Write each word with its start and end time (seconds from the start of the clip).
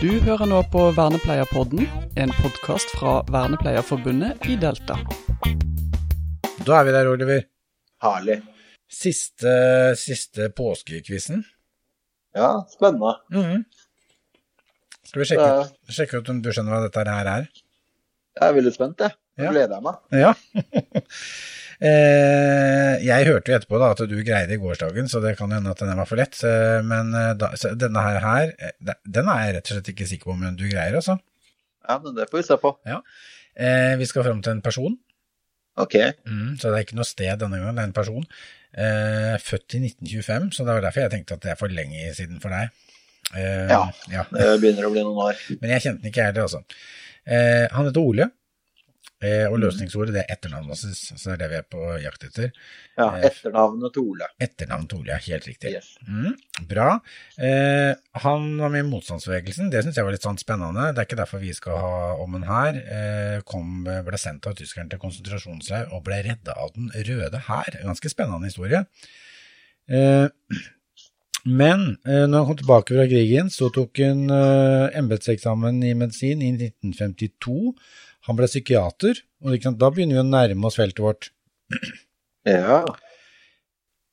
Du 0.00 0.08
hører 0.24 0.48
nå 0.48 0.60
på 0.72 0.86
Vernepleierpodden, 0.96 1.84
en 2.16 2.32
podkast 2.40 2.92
fra 2.96 3.18
Vernepleierforbundet 3.30 4.46
i 4.48 4.56
Delta. 4.60 4.96
Da 6.64 6.78
er 6.80 6.86
vi 6.88 6.94
der, 6.94 7.10
Oliver. 7.10 7.42
Herlig. 8.04 8.38
Siste, 8.90 9.52
siste 10.00 10.48
påskekvissen. 10.56 11.44
Ja, 12.36 12.52
spennende. 12.72 13.14
Mhm. 13.34 13.64
Skal 15.10 15.20
vi 15.24 15.26
sjekke, 15.32 15.48
ut- 15.64 15.94
sjekke 15.96 16.20
ut 16.22 16.28
om 16.32 16.40
du 16.44 16.50
skjønner 16.54 16.76
hva 16.76 16.82
dette 16.86 17.04
her 17.10 17.30
er? 17.36 17.48
Jeg 18.40 18.48
er 18.48 18.54
veldig 18.56 18.72
spent, 18.76 19.00
jeg. 19.04 19.16
Nå 19.40 19.44
Ja. 19.44 19.50
gleder 19.52 19.74
jeg 19.76 19.82
meg. 19.82 19.96
Ja. 20.12 20.34
eh, 21.80 22.94
jeg 23.04 23.26
hørte 23.28 23.52
jo 23.52 23.56
etterpå 23.58 23.80
da 23.80 23.90
at 23.94 24.02
du 24.10 24.16
greide 24.26 24.54
i 24.56 24.60
gårsdagen, 24.60 25.08
så 25.10 25.20
det 25.24 25.36
kan 25.38 25.52
hende 25.54 25.72
at 25.72 25.80
den 25.82 25.96
var 25.98 26.08
for 26.08 26.20
lett. 26.20 26.38
eh, 26.44 26.80
Men 26.86 27.14
eh, 27.16 27.32
da, 27.40 27.50
denne 27.74 28.02
her, 28.04 28.52
den 29.04 29.28
er 29.32 29.44
jeg 29.46 29.54
rett 29.58 29.70
og 29.70 29.76
slett 29.78 29.92
ikke 29.94 30.08
sikker 30.10 30.30
på 30.30 30.36
om 30.36 30.56
du 30.56 30.66
greier, 30.68 30.96
altså. 31.00 31.18
Ja, 31.88 31.98
men 31.98 32.14
det 32.18 32.28
får 32.30 32.42
vi 32.42 32.46
se 32.50 32.58
på. 32.60 32.74
Eh, 32.86 33.94
vi 34.00 34.06
skal 34.06 34.24
fram 34.28 34.42
til 34.44 34.52
en 34.56 34.62
person, 34.64 34.98
Ok. 35.80 35.94
mm, 36.26 36.58
så 36.60 36.68
det 36.70 36.76
er 36.76 36.84
ikke 36.84 36.98
noe 36.98 37.08
sted 37.08 37.38
denne 37.40 37.58
gangen, 37.60 37.76
det 37.78 37.82
er 37.86 37.88
en 37.90 37.96
person. 37.96 38.24
Eh, 38.76 39.34
født 39.42 39.74
i 39.74 39.80
1925, 39.88 40.50
så 40.54 40.64
det 40.66 40.74
var 40.76 40.84
derfor 40.84 41.02
jeg 41.06 41.10
tenkte 41.16 41.34
at 41.38 41.42
det 41.42 41.50
er 41.54 41.58
for 41.58 41.72
lenge 41.74 42.12
siden 42.14 42.40
for 42.42 42.52
deg. 42.54 42.68
Eh, 43.34 43.68
Ja. 43.70 43.80
ja. 44.12 44.24
Det 44.30 44.60
begynner 44.62 44.86
å 44.86 44.92
bli 44.92 45.02
noen 45.06 45.18
år. 45.30 45.40
Men 45.62 45.70
jeg 45.74 45.82
kjente 45.86 46.02
den 46.04 46.12
ikke 46.12 46.26
heller, 46.28 46.46
altså. 46.46 46.60
Eh, 47.26 47.66
han 47.72 47.86
heter 47.88 48.00
Ole, 48.04 48.28
eh, 49.24 49.46
og 49.50 49.58
løsningsordet 49.62 50.14
det 50.16 50.22
er 50.24 50.34
etternavnet 50.36 50.72
hans, 50.74 51.02
så 51.12 51.30
det 51.30 51.34
er 51.36 51.40
det 51.42 51.48
vi 51.52 51.58
er 51.60 51.66
på 51.72 51.82
jakt 52.02 52.26
etter. 52.28 52.50
Ja, 52.98 53.08
Eh, 53.10 53.26
Etternavnet 53.30 53.94
til 53.94 54.08
Ole. 54.12 54.28
Etternavn 54.40 54.88
til 54.88 55.00
Ole, 55.00 55.12
ja, 55.14 55.18
helt 55.26 55.46
riktig. 55.48 55.72
Yes. 55.76 55.92
Mm, 56.08 56.34
bra. 56.68 56.88
Eh, 57.38 57.92
han 58.24 58.48
var 58.60 58.72
med 58.72 58.84
i 58.84 58.88
motstandsbevegelsen, 58.90 59.70
det 59.72 59.84
synes 59.84 59.96
jeg 60.00 60.06
var 60.06 60.16
litt 60.16 60.26
sånn 60.26 60.40
spennende. 60.40 60.90
Det 60.94 61.02
er 61.02 61.08
ikke 61.08 61.20
derfor 61.22 61.42
vi 61.42 61.54
skal 61.56 61.80
ha 61.80 61.94
om 62.22 62.36
en 62.38 62.48
her. 62.48 62.80
Eh, 62.80 63.38
kom, 63.48 63.84
ble 63.84 64.20
sendt 64.20 64.46
av 64.50 64.58
tyskeren 64.58 64.90
til 64.92 65.00
konsentrasjonsleir 65.02 65.92
og 65.94 66.04
ble 66.06 66.20
redda 66.28 66.56
av 66.60 66.74
den 66.76 66.92
røde 67.08 67.46
hær. 67.48 67.80
Ganske 67.84 68.12
spennende 68.12 68.50
historie. 68.50 68.84
Eh, 69.90 70.28
men 71.48 71.96
eh, 72.04 72.26
når 72.28 72.36
han 72.36 72.46
kom 72.50 72.58
tilbake 72.60 72.94
fra 72.94 73.06
krigen, 73.08 73.48
så 73.52 73.70
tok 73.72 74.02
han 74.04 74.26
eh, 74.34 74.98
embetseksamen 75.00 75.80
i 75.88 75.94
medisin 75.96 76.42
i 76.44 76.52
1952. 76.52 77.72
Han 78.30 78.38
ble 78.38 78.46
psykiater, 78.46 79.18
og 79.42 79.58
da 79.80 79.90
begynner 79.90 80.20
vi 80.20 80.22
å 80.22 80.28
nærme 80.30 80.68
oss 80.70 80.78
feltet 80.78 81.02
vårt. 81.02 81.30
Ja. 82.46 82.84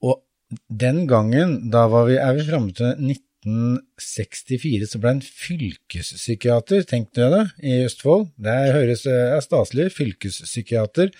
Og 0.03 0.23
den 0.67 1.05
gangen, 1.09 1.69
da 1.73 1.85
var 1.91 2.07
vi, 2.09 2.17
er 2.19 2.33
vi 2.37 2.45
framme 2.47 2.73
til 2.75 2.89
1964, 2.97 4.87
så 4.91 5.01
ble 5.03 5.13
han 5.15 5.21
fylkespsykiater, 5.25 6.85
tenkte 6.89 7.23
jeg 7.23 7.33
det, 7.35 7.43
i 7.61 7.75
Østfold. 7.85 8.31
Det 8.47 8.57
høres 8.75 9.05
eh, 9.09 9.35
er 9.37 9.45
staselig, 9.45 9.91
fylkespsykiater. 9.97 11.13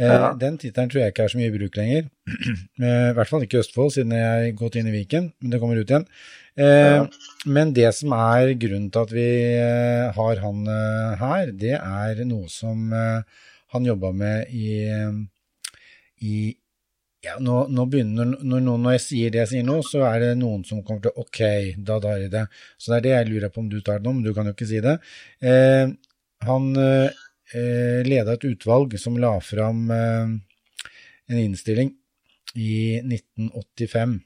Eh, 0.00 0.06
Ja. 0.08 0.32
Den 0.40 0.56
tittelen 0.56 0.88
tror 0.90 1.02
jeg 1.02 1.12
ikke 1.12 1.26
er 1.26 1.32
så 1.34 1.38
mye 1.40 1.50
i 1.50 1.56
bruk 1.58 1.76
lenger. 1.76 2.08
Eh, 2.80 3.10
I 3.10 3.14
hvert 3.18 3.28
fall 3.28 3.42
ikke 3.44 3.58
i 3.58 3.60
Østfold, 3.60 3.90
siden 3.92 4.14
jeg 4.16 4.24
har 4.24 4.54
gått 4.56 4.78
inn 4.80 4.88
i 4.88 4.94
Viken, 4.94 5.32
men 5.42 5.52
det 5.52 5.58
kommer 5.60 5.76
ut 5.76 5.90
igjen. 5.90 6.06
Eh, 6.56 6.96
Ja. 6.96 7.08
Men 7.46 7.72
det 7.72 7.92
som 7.94 8.12
er 8.12 8.54
grunnen 8.60 8.90
til 8.92 9.00
at 9.06 9.12
vi 9.14 9.28
eh, 9.56 10.10
har 10.12 10.40
han 10.42 10.66
eh, 10.68 11.20
her, 11.20 11.52
det 11.52 11.76
er 11.78 12.24
noe 12.28 12.48
som 12.48 12.90
han 13.70 13.86
jobba 13.86 14.10
med 14.12 14.50
i, 14.50 14.90
i 16.26 16.34
ja, 17.20 17.36
nå, 17.38 17.66
nå 17.68 17.84
begynner, 17.92 18.30
når, 18.32 18.60
når, 18.64 18.78
når 18.80 18.94
jeg 18.96 19.02
sier 19.04 19.32
det 19.32 19.42
jeg 19.42 19.50
sier 19.50 19.66
nå, 19.68 19.76
så 19.84 20.04
er 20.08 20.22
det 20.22 20.30
noen 20.40 20.62
som 20.64 20.80
kommer 20.84 21.04
til 21.04 21.18
ok, 21.20 21.40
da 21.86 21.98
tar 22.00 22.22
jeg 22.22 22.32
det. 22.32 22.44
Så 22.80 22.92
det 22.92 22.96
er 22.98 23.04
det 23.04 23.12
jeg 23.12 23.28
lurer 23.30 23.52
på 23.52 23.60
om 23.60 23.68
du 23.68 23.80
tar 23.84 24.00
det 24.00 24.08
nå, 24.08 24.14
men 24.16 24.24
du 24.24 24.32
kan 24.36 24.48
jo 24.48 24.54
ikke 24.56 24.68
si 24.70 24.80
det. 24.84 24.96
Eh, 25.44 25.92
han 26.48 26.70
eh, 26.80 28.00
leda 28.08 28.36
et 28.38 28.46
utvalg 28.48 28.96
som 29.00 29.18
la 29.20 29.34
fram 29.44 29.84
eh, 29.92 30.32
en 31.30 31.42
innstilling 31.44 31.92
i 32.56 32.98
1985. 33.04 34.16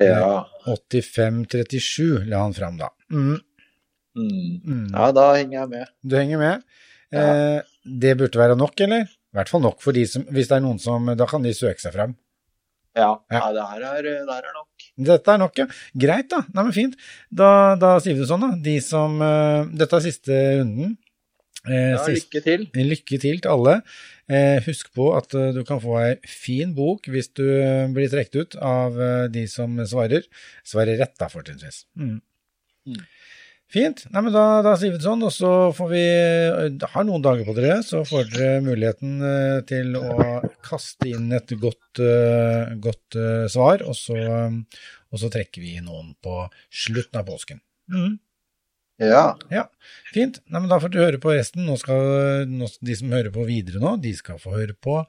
Ja. 0.00 0.46
85-37 0.66 2.24
la 2.30 2.42
han 2.46 2.54
fram 2.56 2.78
da. 2.80 2.92
Mm, 3.12 3.38
Mm. 4.12 4.60
mm. 4.68 4.88
ja, 4.92 5.06
da 5.16 5.22
henger 5.38 5.54
jeg 5.62 5.68
med. 5.70 5.86
Du 6.04 6.16
henger 6.18 6.38
med? 6.40 6.64
Ja. 7.12 7.20
Eh, 7.32 7.62
det 8.02 8.10
burde 8.20 8.36
være 8.40 8.56
nok, 8.60 8.74
eller? 8.84 9.06
I 9.08 9.36
hvert 9.38 9.48
fall 9.48 9.62
nok 9.64 9.78
for 9.80 9.96
de 9.96 10.02
som, 10.08 10.26
hvis 10.28 10.50
det 10.50 10.58
er 10.58 10.64
noen 10.66 10.78
som, 10.80 11.06
da 11.16 11.24
kan 11.30 11.40
de 11.44 11.54
søke 11.56 11.80
seg 11.80 11.94
fram. 11.94 12.12
Ja, 12.92 13.06
Ja. 13.32 13.38
ja. 13.38 13.52
det 13.56 13.62
her 13.70 13.86
er, 13.88 14.02
det 14.02 14.34
her 14.34 14.48
er 14.50 14.52
nok. 14.58 14.84
Dette 15.08 15.32
er 15.32 15.38
nok, 15.40 15.56
ja. 15.62 15.66
Greit, 15.96 16.28
da. 16.28 16.42
Nei, 16.52 16.64
men 16.66 16.74
fint. 16.76 16.98
Da, 17.32 17.48
da 17.80 17.94
sier 18.04 18.12
vi 18.18 18.20
det 18.20 18.28
sånn, 18.28 18.44
da. 18.44 18.50
De 18.68 18.74
som 18.84 19.16
uh, 19.24 19.64
Dette 19.72 19.96
er 19.96 20.04
siste 20.04 20.40
runden. 20.60 20.98
Eh, 21.68 21.92
Ja, 21.94 22.02
lykke 22.10 22.42
til. 22.42 22.66
lykke 22.74 23.18
til 23.22 23.40
til 23.40 23.50
alle. 23.50 23.82
Eh, 24.28 24.58
husk 24.66 24.92
på 24.94 25.12
at 25.16 25.34
uh, 25.34 25.52
du 25.54 25.62
kan 25.68 25.80
få 25.82 25.98
ei 26.00 26.16
fin 26.26 26.74
bok 26.74 27.06
hvis 27.06 27.28
du 27.36 27.44
uh, 27.44 27.86
blir 27.92 28.08
trukket 28.10 28.34
ut 28.34 28.56
av 28.56 28.96
uh, 28.98 29.28
de 29.28 29.46
som 29.46 29.76
svarer. 29.86 30.26
Svarer 30.64 30.98
rett, 30.98 31.14
da, 31.20 31.28
fortrinnsvis. 31.30 31.84
Mm. 31.98 32.20
Mm. 32.86 33.02
Fint. 33.72 34.02
Nei, 34.12 34.20
men 34.26 34.34
da, 34.34 34.60
da 34.64 34.74
sier 34.76 34.92
vi 34.92 34.98
det 35.00 35.06
sånn, 35.06 35.22
og 35.24 35.30
så 35.32 35.50
får 35.72 35.88
vi 35.88 36.00
eh, 36.04 36.88
har 36.92 37.06
noen 37.08 37.22
dager 37.24 37.46
på 37.48 37.54
dere, 37.56 37.78
så 37.86 38.02
får 38.04 38.26
dere 38.34 38.58
muligheten 38.66 39.14
eh, 39.24 39.60
til 39.64 39.94
å 39.96 40.42
kaste 40.60 41.08
inn 41.08 41.30
et 41.32 41.54
godt, 41.62 42.02
eh, 42.04 42.74
godt 42.84 43.16
eh, 43.16 43.46
svar, 43.52 43.80
og 43.88 43.96
så, 43.96 44.18
eh, 44.18 44.84
og 45.08 45.22
så 45.22 45.30
trekker 45.32 45.64
vi 45.64 45.78
noen 45.80 46.12
på 46.20 46.34
slutten 46.68 47.22
av 47.22 47.24
påsken. 47.30 47.62
Mm. 47.88 48.18
Ja. 49.00 49.38
Ja, 49.50 49.66
fint. 50.12 50.40
Nei, 50.46 50.60
men 50.60 50.70
da 50.70 50.78
får 50.80 50.92
du 50.92 50.98
høre 51.00 51.20
på 51.22 51.32
resten. 51.34 51.64
Nå 51.66 51.78
skal 51.80 52.48
nå, 52.50 52.68
de 52.80 52.96
som 52.98 53.12
hører 53.14 53.32
på 53.34 53.46
videre 53.48 53.82
nå, 53.82 53.96
de 54.02 54.12
skal 54.16 54.40
få 54.42 54.54
høre 54.56 54.76
på 54.76 55.00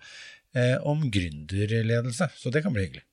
eh, 0.55 0.77
om 0.81 1.03
gründerledelse. 1.11 2.31
Så 2.37 2.53
det 2.53 2.63
kan 2.65 2.75
bli 2.75 2.87
hyggelig. 2.87 3.05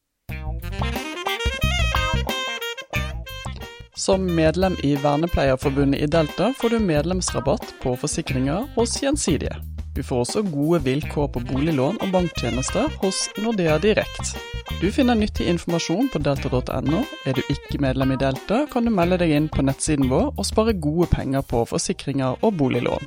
Som 4.00 4.24
medlem 4.34 4.78
i 4.86 4.94
Vernepleierforbundet 4.96 6.00
i 6.00 6.06
Delta 6.08 6.54
får 6.56 6.72
du 6.72 6.78
medlemsrabatt 6.80 7.74
på 7.82 7.92
forsikringer 8.00 8.70
hos 8.78 8.96
Gjensidige. 9.02 9.58
Du 9.90 10.02
får 10.06 10.20
også 10.22 10.42
gode 10.46 10.78
vilkår 10.84 11.26
på 11.34 11.40
boliglån 11.48 11.96
og 11.98 12.12
banktjenester 12.14 12.92
hos 13.02 13.24
Nordea 13.42 13.74
Direkt. 13.82 14.36
Du 14.78 14.86
finner 14.94 15.16
nyttig 15.18 15.48
informasjon 15.50 16.06
på 16.12 16.20
delta.no. 16.22 17.00
Er 17.26 17.34
du 17.34 17.40
ikke 17.50 17.80
medlem 17.82 18.14
i 18.14 18.18
Delta, 18.20 18.62
kan 18.70 18.86
du 18.86 18.92
melde 18.94 19.18
deg 19.18 19.34
inn 19.34 19.48
på 19.50 19.64
nettsiden 19.66 20.06
vår 20.12 20.28
og 20.30 20.46
spare 20.46 20.76
gode 20.78 21.08
penger 21.10 21.42
på 21.42 21.64
forsikringer 21.66 22.38
og 22.38 22.54
boliglån. 22.60 23.02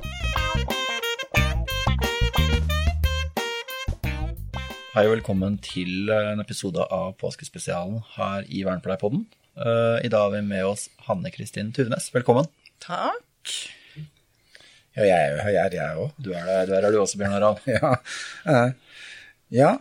Hei 4.94 5.06
og 5.08 5.14
velkommen 5.16 5.56
til 5.64 6.12
en 6.12 6.44
episode 6.44 6.84
av 6.92 7.16
Påskespesialen 7.18 8.02
her 8.18 8.44
i 8.44 8.60
Vernepleierpodden. 8.68 9.24
Eh, 9.56 10.04
I 10.04 10.12
dag 10.12 10.28
har 10.28 10.36
vi 10.36 10.44
med 10.44 10.68
oss 10.68 10.90
Hanne 11.08 11.32
Kristin 11.32 11.72
Tuvenes. 11.72 12.12
Velkommen. 12.14 12.52
Takk. 12.84 13.56
Ja, 14.94 15.06
jeg 15.08 15.16
er 15.16 15.32
jo 15.32 15.42
her, 15.42 15.74
jeg 15.74 16.02
òg. 16.04 16.12
Du 16.22 16.30
er, 16.34 16.44
der, 16.46 16.68
du 16.70 16.76
er 16.78 16.94
du 16.94 17.00
også, 17.02 17.18
Bjørn 17.18 17.34
Harald. 17.34 17.64
Ja. 17.74 18.62
ja. 19.50 19.72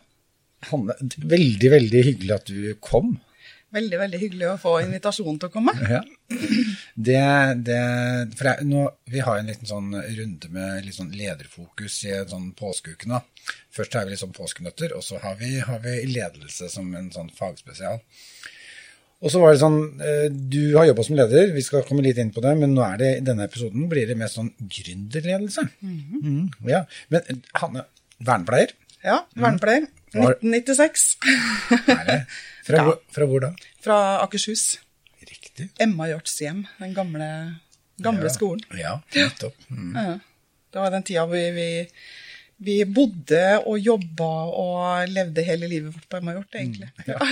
Hanne, 0.69 0.95
veldig, 1.19 1.69
veldig 1.73 2.01
hyggelig 2.07 2.35
at 2.37 2.49
du 2.49 2.73
kom. 2.81 3.17
Veldig, 3.73 3.97
veldig 3.97 4.19
hyggelig 4.21 4.47
å 4.51 4.57
få 4.61 4.73
invitasjon 4.83 5.39
til 5.41 5.49
å 5.49 5.53
komme. 5.53 5.73
Ja. 5.89 6.03
Det, 6.93 7.21
det, 7.65 7.79
for 8.37 8.49
jeg, 8.51 8.67
nå, 8.69 8.83
vi 9.09 9.23
har 9.25 9.39
en 9.39 9.49
liten 9.49 9.69
sånn 9.69 9.89
runde 9.93 10.49
med 10.53 10.85
litt 10.85 10.97
sånn 10.97 11.13
lederfokus 11.13 11.95
i 12.05 12.19
sånn 12.29 12.51
påskeuke. 12.57 13.21
Først 13.73 13.97
har 13.97 14.05
vi 14.09 14.19
sånn 14.19 14.35
påskenøtter, 14.35 14.93
og 14.97 15.01
så 15.05 15.17
har 15.23 15.39
vi, 15.41 15.55
har 15.65 15.81
vi 15.81 15.95
ledelse 16.09 16.69
som 16.69 16.93
en 16.97 17.09
sånn 17.13 17.33
fagspesial. 17.33 17.97
Og 19.23 19.31
så 19.31 19.39
var 19.39 19.53
det 19.55 19.61
sånn, 19.61 19.77
eh, 20.03 20.25
du 20.29 20.75
har 20.75 20.85
jobba 20.89 21.03
som 21.07 21.15
leder, 21.15 21.53
vi 21.55 21.61
skal 21.63 21.85
komme 21.87 22.03
litt 22.03 22.17
inn 22.19 22.31
på 22.35 22.41
det, 22.43 22.51
men 22.59 22.73
nå 22.75 22.83
er 22.83 22.97
det, 22.99 23.11
i 23.17 23.23
denne 23.23 23.45
episoden 23.47 23.85
blir 23.91 24.05
det 24.09 24.17
mest 24.19 24.35
sånn 24.35 24.49
gründerledelse. 24.59 25.63
Mhm, 25.81 26.49
Ja, 26.67 26.81
men 27.09 27.21
eh, 27.31 27.37
Hanne, 27.61 27.85
vernepleier, 28.19 28.73
Ja, 29.03 29.21
vernepleier. 29.35 29.87
Mm. 30.13 30.27
1996. 30.43 31.17
er 31.87 32.05
det? 32.05 32.19
Fra, 32.67 32.77
Ja. 32.83 32.93
fra 33.15 33.25
hvor 33.27 33.41
da? 33.47 33.53
Fra 33.81 33.97
Akershus. 34.23 34.77
Riktig. 35.23 35.69
Emma 35.79 36.05
Hjortshjem, 36.11 36.65
den 36.79 36.93
gamle, 36.93 37.29
gamle 38.01 38.27
Ja. 38.29 38.33
skolen. 38.35 38.61
Ja, 38.77 38.93
nettopp. 39.15 39.55
Mm. 39.71 39.95
Ja. 39.95 40.19
Det 40.73 40.79
var 40.81 40.89
den 40.91 41.03
tida 41.03 41.25
vi, 41.31 41.41
vi, 41.55 41.67
vi 42.65 42.77
bodde 42.85 43.43
og 43.69 43.77
jobba 43.79 44.29
og 44.63 45.11
levde 45.11 45.45
hele 45.45 45.69
livet 45.71 45.93
vårt 45.93 46.07
på 46.09 46.19
Emmagjort, 46.19 46.59
egentlig. 46.59 46.89
Mm, 46.97 47.13
egentlig. 47.13 47.31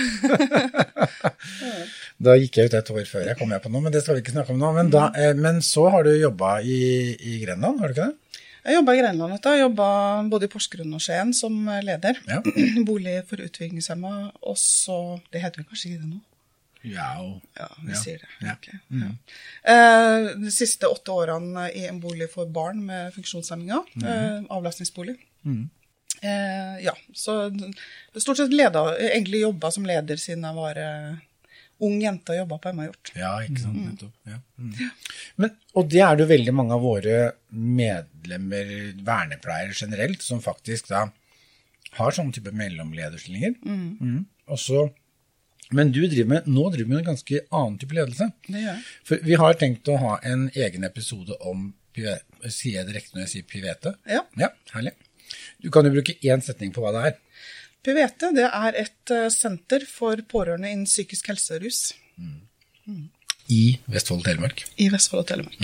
Da 2.22 2.36
gikk 2.38 2.54
jeg 2.54 2.70
ut 2.70 2.74
et 2.78 2.90
år 2.94 3.06
før 3.08 3.24
jeg 3.26 3.34
kom 3.38 3.50
jeg 3.50 3.62
på 3.64 3.70
noe, 3.72 3.82
men 3.82 3.94
det 3.94 4.04
skal 4.04 4.14
vi 4.14 4.22
ikke 4.22 4.34
snakke 4.36 4.54
om 4.54 4.60
nå. 4.60 4.68
Men, 4.76 4.90
da, 4.94 5.08
eh, 5.18 5.32
men 5.34 5.58
så 5.66 5.88
har 5.90 6.06
du 6.06 6.12
jobba 6.14 6.60
i, 6.62 6.76
i 7.18 7.38
Grenland, 7.42 7.80
har 7.82 7.90
du 7.90 7.96
ikke 7.96 8.10
det? 8.12 8.38
Jeg 8.62 8.76
jobba 8.76 8.94
i 8.94 9.00
Grenland, 9.00 9.32
vet 9.34 9.42
du. 9.42 9.48
Jeg 9.50 9.64
jobba 9.64 9.86
både 10.30 10.46
i 10.46 10.50
Porsgrunn 10.52 10.94
og 10.94 11.02
Skien 11.02 11.32
som 11.34 11.56
leder. 11.82 12.20
Ja. 12.30 12.38
Bolig 12.88 13.16
for 13.26 13.42
utviklingshemma. 13.42 14.12
Og 14.46 14.58
så 14.60 15.18
Det 15.32 15.42
heter 15.42 15.62
vel 15.62 15.66
kanskje 15.72 15.90
ikke 15.90 16.04
det 16.04 16.12
nå? 16.12 16.20
Ja, 16.84 17.40
Ja, 17.58 17.68
vi 17.84 17.92
Ja. 17.92 17.98
sier 18.00 18.18
det. 18.18 18.28
Ja. 18.46 18.52
Okay. 18.54 18.78
Mm. 18.90 19.18
Eh, 19.64 20.34
de 20.44 20.50
siste 20.50 20.86
åtte 20.90 21.12
årene 21.14 21.68
i 21.74 21.86
en 21.86 22.00
bolig 22.00 22.30
for 22.30 22.46
barn 22.46 22.84
med 22.86 23.12
funksjonshemminger. 23.14 23.84
eh, 24.04 24.42
avlastningsbolig. 24.50 25.16
Eh, 26.22 26.78
ja, 26.84 26.94
så 27.14 27.50
stort 28.20 28.36
sett 28.36 28.52
leda, 28.54 28.96
egentlig 28.98 29.40
jobba 29.42 29.70
som 29.74 29.84
leder 29.86 30.16
siden 30.16 30.44
jeg 30.46 30.54
var 30.54 30.78
ung 31.82 31.96
jente 32.00 32.30
og 32.30 32.38
jobba 32.38 32.58
på 32.62 32.70
Emmagjort. 32.70 33.10
Ja, 33.18 33.32
ikke 33.42 33.58
sant. 33.58 33.80
Nettopp. 33.88 34.12
Ja. 34.28 34.36
Mm. 34.58 34.90
Men, 35.42 35.56
og 35.74 35.88
det 35.90 36.00
er 36.00 36.14
det 36.16 36.22
jo 36.28 36.30
veldig 36.36 36.54
mange 36.54 36.76
av 36.76 36.80
våre 36.84 37.32
medlemmer, 37.50 38.70
vernepleiere 39.02 39.74
generelt, 39.74 40.22
som 40.22 40.40
faktisk 40.44 40.86
da 40.92 41.08
har 41.98 42.14
sånne 42.14 42.32
type 42.36 42.52
mellomlederstillinger. 42.54 43.56
Mm. 43.66 44.26
Og 44.48 44.58
så- 44.58 44.92
men 45.76 45.92
du 45.94 46.00
driver 46.06 46.28
med, 46.34 46.46
nå 46.50 46.64
driver 46.72 46.88
du 46.88 46.92
med 46.94 47.00
en 47.02 47.08
ganske 47.12 47.40
annen 47.50 47.78
type 47.80 47.96
ledelse. 47.96 48.28
Det 48.48 48.60
gjør 48.62 48.68
jeg. 48.72 48.82
For 49.08 49.24
vi 49.28 49.38
har 49.42 49.58
tenkt 49.60 49.88
å 49.92 49.96
ha 50.02 50.16
en 50.32 50.48
egen 50.54 50.84
episode 50.88 51.38
om 51.40 51.70
Sier 51.92 52.78
jeg 52.78 52.86
det 52.88 52.94
riktig 52.96 53.12
når 53.18 53.26
jeg 53.26 53.30
sier 53.34 53.48
pivete? 53.50 53.90
Ja. 54.08 54.22
Ja, 54.40 54.48
herlig. 54.72 54.94
Du 55.60 55.66
kan 55.74 55.84
jo 55.84 55.90
bruke 55.92 56.14
én 56.24 56.40
setning 56.40 56.70
på 56.72 56.80
hva 56.80 56.92
det 56.94 57.02
er. 57.10 57.18
Pivete 57.84 58.30
det 58.32 58.46
er 58.48 58.78
et 58.80 59.12
eh, 59.12 59.26
senter 59.34 59.84
for 59.90 60.16
pårørende 60.30 60.70
innen 60.72 60.88
psykisk 60.88 61.28
helse 61.28 61.58
og 61.58 61.66
rus 61.66 61.80
I 63.52 63.62
Vestfold 63.92 64.22
og 64.22 64.28
Telemark. 64.30 64.64
i 64.80 64.88
Vestfold 64.92 65.24
og 65.24 65.28
Telemark. 65.34 65.58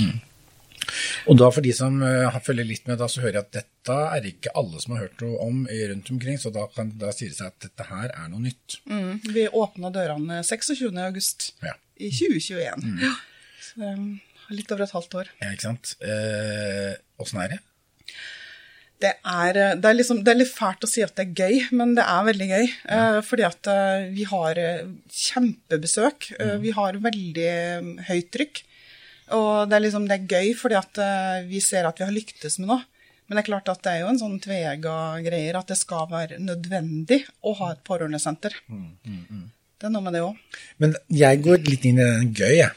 Og 1.28 1.38
da 1.40 1.50
for 1.54 1.64
de 1.64 1.72
som 1.76 2.00
uh, 2.02 2.38
følger 2.44 2.68
litt 2.68 2.86
med, 2.88 2.98
da, 3.00 3.08
så 3.10 3.22
hører 3.24 3.40
jeg 3.40 3.46
at 3.46 3.58
dette 3.60 3.98
er 4.18 4.28
ikke 4.30 4.54
alle 4.58 4.82
som 4.82 4.94
har 4.94 5.06
hørt 5.06 5.24
noe 5.24 5.40
om 5.44 5.60
rundt 5.66 6.12
omkring, 6.14 6.38
så 6.40 6.52
da, 6.54 6.66
kan, 6.74 6.92
da 7.00 7.12
sier 7.14 7.32
det 7.32 7.38
seg 7.40 7.52
at 7.52 7.68
dette 7.68 7.88
her 7.90 8.12
er 8.12 8.30
noe 8.32 8.44
nytt. 8.44 8.78
Mm. 8.88 9.12
Vi 9.34 9.48
åpna 9.48 9.92
dørene 9.94 10.42
26. 10.46 10.88
august 11.04 11.52
Ja, 11.64 11.76
i 11.96 12.10
2021. 12.14 12.88
Ja. 13.04 13.14
Så 13.68 13.94
um, 13.94 14.10
litt 14.54 14.72
over 14.72 14.86
et 14.86 14.96
halvt 14.96 15.16
år. 15.22 15.32
ja 15.42 15.54
ikke 15.54 15.68
sant? 15.70 15.94
Eh, 16.00 16.94
Åssen 17.20 17.40
er 17.42 17.56
det? 17.56 17.62
Det 18.98 19.12
er, 19.14 19.54
eh, 19.54 19.74
det, 19.78 19.86
er 19.86 19.96
liksom, 19.98 20.22
det 20.26 20.32
er 20.32 20.40
litt 20.40 20.50
fælt 20.50 20.82
å 20.82 20.90
si 20.90 21.04
at 21.04 21.14
det 21.18 21.28
er 21.28 21.44
gøy, 21.44 21.68
men 21.78 21.94
det 21.98 22.06
er 22.08 22.24
veldig 22.26 22.48
gøy. 22.50 22.70
Eh, 22.96 23.18
fordi 23.26 23.44
at 23.46 23.70
eh, 23.70 24.08
vi 24.14 24.24
har 24.26 24.58
eh, 24.58 24.88
kjempebesøk. 25.26 26.32
Mm. 26.38 26.56
vi 26.64 26.72
har 26.74 26.98
veldig 27.04 27.46
eh, 27.52 27.92
høyt 28.10 28.32
trykk. 28.34 28.64
Og 29.36 29.68
det 29.68 29.76
er, 29.78 29.84
liksom, 29.84 30.06
det 30.08 30.16
er 30.18 30.30
gøy 30.30 30.54
fordi 30.58 30.78
at 30.78 31.00
eh, 31.04 31.42
vi 31.48 31.60
ser 31.64 31.88
at 31.88 31.98
vi 32.00 32.06
har 32.08 32.14
lyktes 32.14 32.58
med 32.62 32.70
noe. 32.72 32.80
Men 33.28 33.36
det 33.36 33.42
er 33.42 33.48
klart 33.50 33.68
at 33.68 33.82
det 33.84 33.92
er 33.92 34.02
jo 34.06 34.10
en 34.14 34.20
sånn 34.22 34.38
tvega 34.40 34.92
greier 35.20 35.58
at 35.60 35.68
det 35.68 35.76
skal 35.76 36.06
være 36.08 36.38
nødvendig 36.40 37.18
å 37.44 37.52
ha 37.58 37.74
et 37.74 37.82
pårørendesenter. 37.84 38.54
Det 39.78 39.84
er 39.86 39.92
noe 39.92 40.04
med 40.06 40.16
det 40.16 40.22
òg. 40.24 40.38
Men 40.80 40.94
jeg 41.12 41.42
går 41.44 41.60
litt 41.66 41.84
inn 41.90 42.00
i 42.00 42.06
den 42.06 42.30
gøy, 42.32 42.54
jeg. 42.62 42.72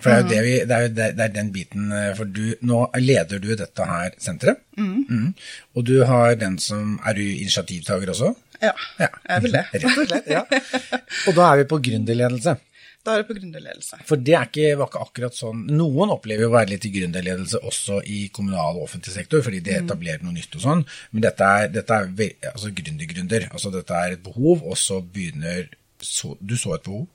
For 0.00 0.08
det 0.08 0.16
er 0.16 0.22
jo, 0.22 0.30
det 0.30 0.40
vi, 0.46 0.52
det 0.64 0.76
er 0.76 0.84
jo 0.86 0.90
det, 0.96 1.08
er 1.26 1.32
den 1.34 1.48
biten 1.52 1.90
eh, 1.92 2.12
For 2.16 2.24
du, 2.24 2.54
nå 2.64 2.78
leder 3.02 3.42
du 3.42 3.50
dette 3.58 3.84
her 3.84 4.14
senteret. 4.22 4.62
Mm. 4.80 5.34
Og 5.76 5.84
du 5.84 5.98
har 6.08 6.38
den 6.40 6.54
som 6.62 6.94
Er 7.04 7.18
du 7.18 7.20
initiativtaker 7.20 8.14
også? 8.14 8.30
Ja, 8.62 8.72
Ja. 9.02 9.10
jeg 9.28 9.42
vil 9.44 9.52
det. 9.58 9.64
Rett 9.74 9.84
og 9.90 10.08
slett, 10.08 10.30
ja. 10.32 10.44
Og 11.28 11.36
da 11.36 11.50
er 11.50 11.60
vi 11.60 11.68
på 11.68 11.80
gründerledelse. 11.84 12.56
Da 13.00 13.14
er 13.14 13.22
det 13.22 13.28
på 13.30 13.36
gründerledelse. 13.38 14.02
For 14.08 14.20
det 14.20 14.34
ikke, 14.36 14.74
var 14.76 14.90
ikke 14.90 15.04
akkurat 15.06 15.36
sånn 15.36 15.62
Noen 15.72 16.12
opplever 16.12 16.44
jo 16.44 16.50
å 16.50 16.56
være 16.58 16.74
litt 16.74 16.84
i 16.84 16.92
gründerledelse 16.92 17.62
også 17.64 18.02
i 18.04 18.26
kommunal 18.34 18.76
og 18.76 18.84
offentlig 18.88 19.14
sektor, 19.14 19.40
fordi 19.46 19.62
de 19.64 19.78
etablerer 19.78 20.24
noe 20.24 20.36
nytt 20.36 20.58
og 20.58 20.64
sånn. 20.66 20.84
Men 21.14 21.24
dette 21.24 21.48
er, 21.60 21.70
dette 21.72 21.96
er 21.96 22.50
altså 22.52 22.72
gründer-gründer. 22.76 23.48
Altså 23.54 23.72
dette 23.72 23.96
er 23.96 24.18
et 24.18 24.24
behov, 24.24 24.66
og 24.68 24.76
så 24.76 25.00
begynner 25.00 25.70
så, 26.00 26.34
Du 26.40 26.56
så 26.60 26.76
et 26.76 26.84
behov? 26.84 27.08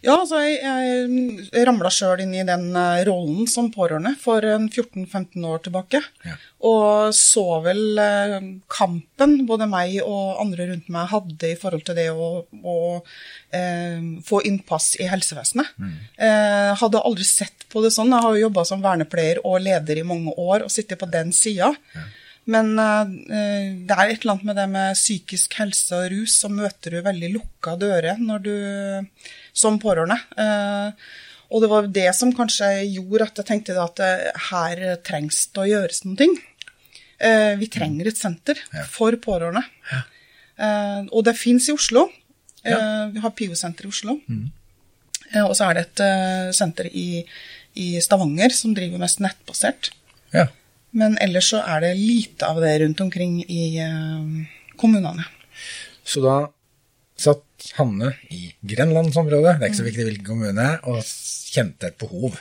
Ja, 0.00 0.14
altså 0.16 0.40
jeg, 0.42 0.60
jeg 1.52 1.64
ramla 1.68 1.90
sjøl 1.92 2.22
inn 2.24 2.32
i 2.34 2.44
den 2.46 2.70
eh, 2.76 3.02
rollen 3.08 3.48
som 3.50 3.68
pårørende 3.72 4.14
for 4.20 4.44
14-15 4.44 5.44
år 5.46 5.60
tilbake. 5.66 6.00
Ja. 6.24 6.36
Og 6.66 7.14
så 7.16 7.44
vel 7.64 8.00
eh, 8.00 8.36
kampen 8.72 9.36
både 9.48 9.68
meg 9.70 9.98
og 10.02 10.40
andre 10.42 10.70
rundt 10.72 10.88
meg 10.92 11.10
hadde 11.12 11.52
i 11.52 11.58
forhold 11.60 11.84
til 11.86 11.96
det 11.96 12.08
å, 12.12 12.30
å 12.44 12.78
eh, 13.56 14.00
få 14.26 14.42
innpass 14.48 14.94
i 15.00 15.08
helsevesenet. 15.10 15.76
Eh, 16.20 16.72
hadde 16.80 17.04
aldri 17.04 17.28
sett 17.28 17.68
på 17.72 17.84
det 17.84 17.92
sånn. 17.94 18.12
Jeg 18.12 18.26
har 18.26 18.36
jo 18.36 18.46
jobba 18.46 18.66
som 18.68 18.84
vernepleier 18.84 19.42
og 19.44 19.60
leder 19.64 20.00
i 20.00 20.06
mange 20.06 20.34
år 20.36 20.66
og 20.66 20.72
sittet 20.72 21.00
på 21.00 21.08
den 21.12 21.32
sida. 21.36 21.72
Men 22.50 22.72
eh, 22.80 23.14
det 23.86 23.94
er 23.94 24.10
et 24.10 24.22
eller 24.22 24.34
annet 24.34 24.46
med 24.48 24.58
det 24.58 24.66
med 24.72 24.98
psykisk 24.98 25.56
helse 25.60 25.96
og 25.96 26.12
rus, 26.12 26.36
så 26.42 26.50
møter 26.52 26.96
du 26.96 27.02
veldig 27.06 27.32
lukka 27.36 27.76
dører 27.80 28.20
når 28.22 28.44
du, 28.46 28.54
som 29.56 29.78
pårørende. 29.82 30.18
Eh, 30.40 31.10
og 31.50 31.64
det 31.64 31.70
var 31.70 31.90
det 31.90 32.06
som 32.14 32.32
kanskje 32.34 32.70
gjorde 32.94 33.26
at 33.26 33.42
jeg 33.42 33.48
tenkte 33.48 33.78
at 33.82 34.02
eh, 34.06 34.46
her 34.50 34.84
trengs 35.06 35.44
det 35.50 35.62
å 35.62 35.68
gjøres 35.70 36.04
noen 36.06 36.22
ting. 36.24 36.38
Vi 37.20 37.66
trenger 37.68 38.08
et 38.08 38.16
senter 38.16 38.56
for 38.88 39.12
pårørende. 39.20 39.60
Og 41.12 41.20
det 41.26 41.34
fins 41.36 41.66
i 41.68 41.74
Oslo. 41.74 42.06
Vi 42.64 43.20
har 43.20 43.34
PIO-senter 43.36 43.84
i 43.84 43.90
Oslo. 43.90 44.14
Eh, 45.34 45.44
og 45.44 45.52
så 45.58 45.68
er 45.68 45.76
det 45.76 45.82
et 45.84 46.02
senter 46.56 46.88
i, 46.88 47.20
i 47.76 47.90
Stavanger 48.00 48.54
som 48.56 48.72
driver 48.76 49.02
mest 49.02 49.20
nettbasert. 49.20 49.92
Ja. 50.32 50.46
Men 50.96 51.16
ellers 51.22 51.52
så 51.52 51.62
er 51.62 51.84
det 51.84 51.92
lite 51.98 52.48
av 52.48 52.60
det 52.62 52.72
rundt 52.82 53.00
omkring 53.04 53.40
i 53.44 53.78
eh, 53.82 54.72
kommunene. 54.80 55.26
Så 56.02 56.22
da 56.24 56.42
satt 57.20 57.72
Hanne 57.76 58.14
i 58.32 58.50
Grenlandsområdet, 58.66 59.58
det 59.58 59.66
er 59.66 59.70
ikke 59.70 59.82
så 59.82 59.88
viktig 59.88 60.06
hvilken 60.08 60.28
kommune, 60.30 60.68
og 60.88 61.02
kjente 61.52 61.90
et 61.90 61.98
behov. 62.00 62.38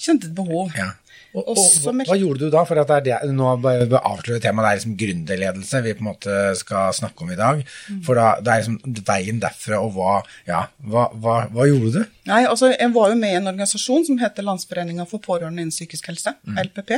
Kjente 0.00 0.30
et 0.30 0.36
behov. 0.36 0.72
Ja. 0.76 0.94
Og, 1.36 1.50
Og 1.52 1.58
og, 1.58 1.98
hva, 2.08 2.14
gjorde 2.16 2.46
du 2.46 2.52
da? 2.52 2.62
For 2.64 2.78
det 2.78 2.96
det, 3.04 3.16
nå 3.36 3.48
avslører 3.58 4.40
temaet, 4.40 4.64
det 4.64 4.70
er 4.70 4.78
liksom 4.78 4.94
gründerledelse 5.02 5.80
vi 5.84 5.92
på 5.98 6.00
en 6.00 6.08
måte 6.08 6.36
skal 6.56 6.94
snakke 6.96 7.26
om 7.26 7.32
i 7.34 7.36
dag. 7.36 7.60
Mm. 7.92 7.98
For 8.06 8.16
da, 8.16 8.30
det 8.40 8.52
er 8.54 8.62
liksom 8.62 9.02
veien 9.10 9.42
derfra, 9.42 9.82
og 9.84 9.98
hva, 9.98 10.14
ja, 10.48 10.62
hva, 10.88 11.10
hva, 11.12 11.34
hva 11.52 11.66
gjorde 11.68 11.92
du? 11.98 12.14
Nei, 12.30 12.40
altså 12.48 12.70
Jeg 12.72 12.88
var 12.94 13.12
jo 13.12 13.18
med 13.20 13.34
i 13.34 13.40
en 13.42 13.52
organisasjon 13.52 14.08
som 14.08 14.22
heter 14.22 14.48
Landsforeninga 14.48 15.04
for 15.10 15.20
pårørende 15.26 15.60
innen 15.60 15.74
psykisk 15.74 16.08
helse, 16.08 16.32
LPP. 16.56 16.96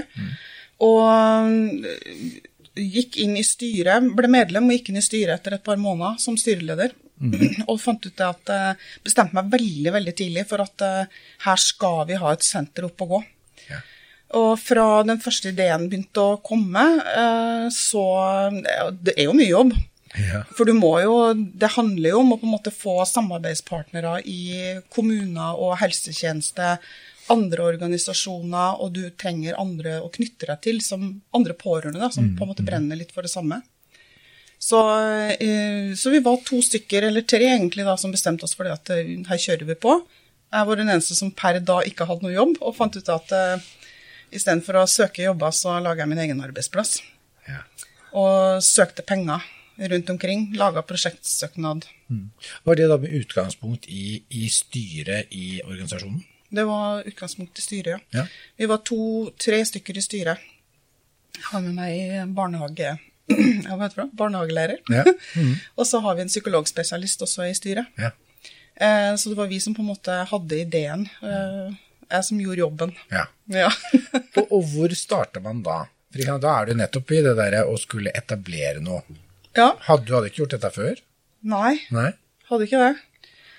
Og 0.85 1.03
øh, 1.11 2.39
gikk 2.79 3.19
inn 3.25 3.37
i 3.39 3.45
styret, 3.47 4.13
ble 4.15 4.31
medlem 4.31 4.69
og 4.69 4.77
gikk 4.77 4.93
inn 4.93 5.01
i 5.01 5.05
styret 5.05 5.39
etter 5.39 5.57
et 5.59 5.67
par 5.67 5.81
måneder 5.81 6.21
som 6.23 6.39
styreleder. 6.39 6.95
Og 7.71 7.81
fant 7.83 8.05
ut 8.07 8.21
at 8.23 8.55
øh, 8.55 8.89
bestemte 9.03 9.35
meg 9.35 9.51
veldig 9.51 9.95
veldig 9.97 10.15
tidlig 10.21 10.47
for 10.47 10.63
at 10.63 10.87
øh, 10.87 11.23
her 11.49 11.63
skal 11.63 12.05
vi 12.11 12.19
ha 12.21 12.35
et 12.35 12.47
senter 12.47 12.87
opp 12.87 13.07
og 13.07 13.17
gå. 13.17 13.23
Ja. 13.73 13.83
Og 14.39 14.51
fra 14.61 14.87
den 15.09 15.19
første 15.25 15.51
ideen 15.51 15.89
begynte 15.89 16.21
å 16.21 16.41
komme, 16.45 16.83
så 17.73 18.03
Det 18.93 19.15
er 19.17 19.25
jo 19.25 19.33
mye 19.33 19.49
jobb. 19.49 19.73
Ja. 20.17 20.43
For 20.57 20.69
du 20.69 20.75
må 20.77 20.93
jo, 21.03 21.15
det 21.35 21.73
handler 21.75 22.15
jo 22.15 22.21
om 22.23 22.35
å 22.35 22.39
på 22.41 22.49
en 22.49 22.55
måte 22.55 22.73
få 22.73 23.01
samarbeidspartnere 23.09 24.19
i 24.29 24.79
kommuner 24.93 25.59
og 25.59 25.79
helsetjeneste, 25.83 26.77
andre 27.33 27.65
organisasjoner, 27.73 28.79
og 28.83 28.93
du 28.97 29.03
trenger 29.21 29.59
andre 29.61 29.99
å 30.03 30.11
knytte 30.13 30.49
deg 30.51 30.63
til, 30.65 30.81
som 30.85 31.09
andre 31.37 31.57
pårørende, 31.59 32.01
da, 32.01 32.11
som 32.15 32.31
på 32.37 32.45
en 32.47 32.53
måte 32.53 32.67
brenner 32.67 32.99
litt 32.99 33.13
for 33.15 33.27
det 33.27 33.33
samme. 33.33 33.61
Så, 34.59 34.79
eh, 35.39 35.95
så 35.95 36.11
vi 36.11 36.19
var 36.25 36.41
to 36.47 36.59
stykker, 36.63 37.07
eller 37.09 37.23
tre 37.23 37.47
egentlig, 37.47 37.85
da, 37.87 37.97
som 37.97 38.13
bestemte 38.15 38.45
oss 38.45 38.57
for 38.59 38.67
det 38.67 38.75
at 38.75 38.91
eh, 38.97 39.13
her 39.29 39.39
kjører 39.39 39.69
vi 39.69 39.77
på. 39.79 40.01
Jeg 40.51 40.67
var 40.67 40.81
den 40.81 40.89
eneste 40.91 41.15
som 41.15 41.31
per 41.37 41.61
da 41.61 41.83
ikke 41.87 42.09
hadde 42.09 42.25
noe 42.27 42.35
jobb, 42.35 42.57
og 42.65 42.75
fant 42.77 42.97
ut 42.97 43.11
at 43.13 43.35
uh, 43.37 43.67
istedenfor 44.33 44.81
å 44.81 44.87
søke 44.89 45.27
jobber, 45.27 45.53
så 45.53 45.77
lager 45.85 46.07
jeg 46.07 46.13
min 46.15 46.23
egen 46.25 46.41
arbeidsplass 46.41 47.03
Ja. 47.49 47.61
og 48.17 48.63
søkte 48.65 49.05
penger 49.05 49.45
rundt 49.93 50.11
omkring. 50.11 50.49
Laga 50.57 50.83
prosjektsøknad. 50.83 51.85
Var 52.65 52.81
det 52.81 52.89
da 52.89 52.97
med 52.97 53.13
utgangspunkt 53.21 53.87
i, 53.93 54.23
i 54.33 54.49
styret 54.49 55.29
i 55.37 55.61
organisasjonen? 55.67 56.25
Det 56.49 56.65
var 56.65 57.03
utgangspunktet 57.09 57.59
i 57.59 57.67
styret, 57.67 57.91
ja. 58.13 58.23
Ja. 58.23 58.27
Vi 58.57 58.67
var 58.71 58.81
to-tre 58.89 59.59
stykker 59.69 59.99
i 59.99 60.05
styret. 60.05 60.47
Jeg 61.37 61.47
har 61.53 61.61
med 61.67 61.77
meg 61.77 62.35
barnehage... 62.37 62.97
Barnehagelærer. 64.17 64.79
Ja. 64.89 65.03
og 65.79 65.85
så 65.87 65.99
har 66.01 66.15
vi 66.17 66.23
en 66.25 66.31
psykologspesialist 66.33 67.23
også 67.27 67.45
i 67.45 67.53
styret. 67.55 67.91
Ja. 68.01 68.09
Eh, 68.81 69.13
så 69.21 69.29
det 69.29 69.37
var 69.37 69.51
vi 69.51 69.59
som 69.61 69.75
på 69.77 69.83
en 69.85 69.91
måte 69.91 70.15
hadde 70.31 70.61
ideen. 70.63 71.05
Eh, 71.21 71.75
jeg 72.09 72.25
som 72.25 72.41
gjorde 72.41 72.63
jobben. 72.63 72.95
ja. 73.13 73.27
Ja. 73.53 73.69
Og, 74.39 74.47
og 74.53 74.65
hvor 74.71 74.93
starter 74.97 75.43
man 75.45 75.61
da? 75.67 75.83
For 76.15 76.41
da 76.41 76.55
er 76.63 76.69
du 76.71 76.79
nettopp 76.79 77.11
i 77.13 77.21
det 77.25 77.35
derre 77.37 77.63
å 77.69 77.77
skulle 77.81 78.13
etablere 78.17 78.81
noe. 78.81 79.03
ja. 79.57 79.75
Hadde 79.85 80.07
du 80.09 80.15
hadde 80.15 80.31
ikke 80.31 80.43
gjort 80.45 80.55
dette 80.57 80.71
før? 80.73 81.01
Nei. 81.49 81.75
Nei? 81.93 82.11
Hadde 82.49 82.65
ikke 82.69 82.81
det. 82.81 82.93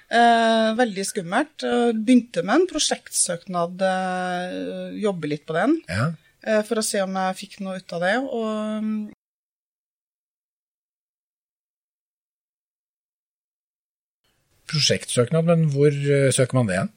Eh, 0.09 0.69
veldig 0.79 1.03
skummelt. 1.05 1.61
Begynte 1.93 2.41
med 2.43 2.55
en 2.63 2.67
prosjektsøknad, 2.71 3.81
eh, 3.85 4.97
jobbe 5.03 5.29
litt 5.29 5.45
på 5.45 5.53
den, 5.53 5.81
Ja. 5.87 6.13
eh, 6.43 6.63
for 6.63 6.75
å 6.77 6.83
se 6.83 7.01
om 7.01 7.13
jeg 7.13 7.35
fikk 7.35 7.59
noe 7.61 7.77
ut 7.77 7.93
av 7.93 8.01
det. 8.01 8.17
Og 8.17 9.13
prosjektsøknad, 14.69 15.45
men 15.49 15.67
hvor 15.73 15.89
eh, 15.93 16.29
søker 16.35 16.53
man 16.59 16.69
det 16.69 16.77
igjen? 16.77 16.91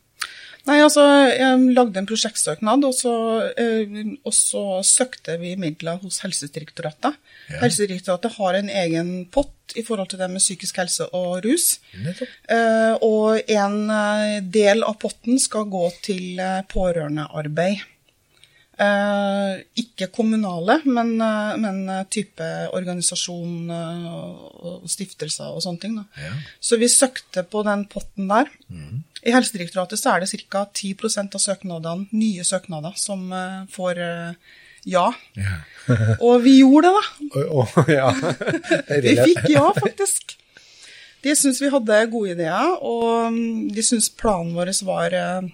Nei, 0.69 0.79
altså, 0.79 1.03
jeg 1.35 1.75
lagde 1.75 1.99
en 1.99 2.07
prosjektsøknad, 2.07 2.85
og 2.87 2.95
så, 2.95 3.15
eh, 3.59 3.97
og 4.23 4.35
så 4.37 4.65
søkte 4.87 5.35
vi 5.41 5.57
midler 5.59 5.99
hos 6.05 6.21
Helsedirektoratet. 6.23 7.19
Ja. 7.51 7.65
Helsedirektoratet 7.65 8.37
har 8.39 8.59
en 8.61 8.71
egen 8.71 9.11
pott 9.35 9.75
i 9.75 9.83
forhold 9.83 10.13
til 10.13 10.21
det 10.23 10.31
med 10.31 10.43
psykisk 10.43 10.79
helse 10.79 11.09
og 11.17 11.43
rus. 11.47 11.81
Eh, 12.47 12.95
og 13.03 13.43
en 13.51 13.79
eh, 13.91 14.39
del 14.45 14.85
av 14.87 15.01
potten 15.03 15.41
skal 15.43 15.67
gå 15.73 15.87
til 16.05 16.39
eh, 16.39 16.61
pårørendearbeid. 16.71 17.89
Eh, 18.83 19.63
ikke 19.83 20.13
kommunale, 20.15 20.79
men, 20.87 21.17
men 21.63 21.83
type 22.11 22.47
organisasjon 22.73 23.71
og 23.71 24.87
stiftelser 24.91 25.53
og 25.53 25.63
sånne 25.65 25.83
ting. 25.83 25.99
Ja. 26.23 26.37
Så 26.63 26.79
vi 26.81 26.91
søkte 26.91 27.43
på 27.43 27.67
den 27.67 27.89
potten 27.91 28.31
der. 28.31 28.51
I 29.23 29.33
Helsedirektoratet 29.35 30.01
så 30.01 30.17
er 30.17 30.25
det 30.25 30.43
ca. 30.51 30.67
10% 30.67 31.37
av 31.39 31.43
søknadene, 31.43 32.09
nye 32.11 32.45
søknader, 32.47 32.97
som 32.99 33.29
eh, 33.33 33.63
får 33.71 34.01
eh, 34.03 34.53
ja. 34.91 35.13
Ja. 35.39 35.59
Og 36.27 36.43
vi 36.43 36.59
gjorde 36.59 36.91
det, 36.91 36.95
da. 36.99 37.43
Oh, 37.47 37.77
oh, 37.79 37.91
ja. 37.91 38.11
Vi 39.05 39.15
fikk 39.21 39.51
ja, 39.53 39.69
faktisk. 39.79 40.37
De 41.23 41.37
syntes 41.39 41.61
vi 41.63 41.69
hadde 41.71 42.01
gode 42.11 42.33
ideer, 42.35 42.73
og 42.83 43.29
mm, 43.31 43.69
de 43.71 43.83
syntes 43.87 44.09
planen 44.19 44.57
vår 44.57 44.73
var, 44.83 45.15
eh, 45.15 45.45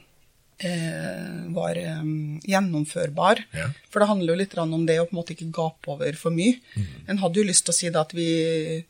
var 1.54 1.78
eh, 1.78 2.04
gjennomførbar. 2.50 3.42
Ja. 3.54 3.68
For 3.92 4.02
det 4.02 4.08
handler 4.10 4.34
jo 4.34 4.38
litt 4.40 4.56
om 4.58 4.86
det 4.88 4.98
å 4.98 5.06
på 5.06 5.14
en 5.14 5.20
måte 5.20 5.36
ikke 5.36 5.52
gape 5.54 5.92
over 5.94 6.18
for 6.18 6.34
mye. 6.34 6.58
En 7.06 7.20
hadde 7.22 7.38
jo 7.38 7.46
lyst 7.46 7.66
til 7.66 7.74
å 7.74 7.78
si 7.78 7.90
det 7.94 8.00
at 8.00 8.14
vi 8.16 8.30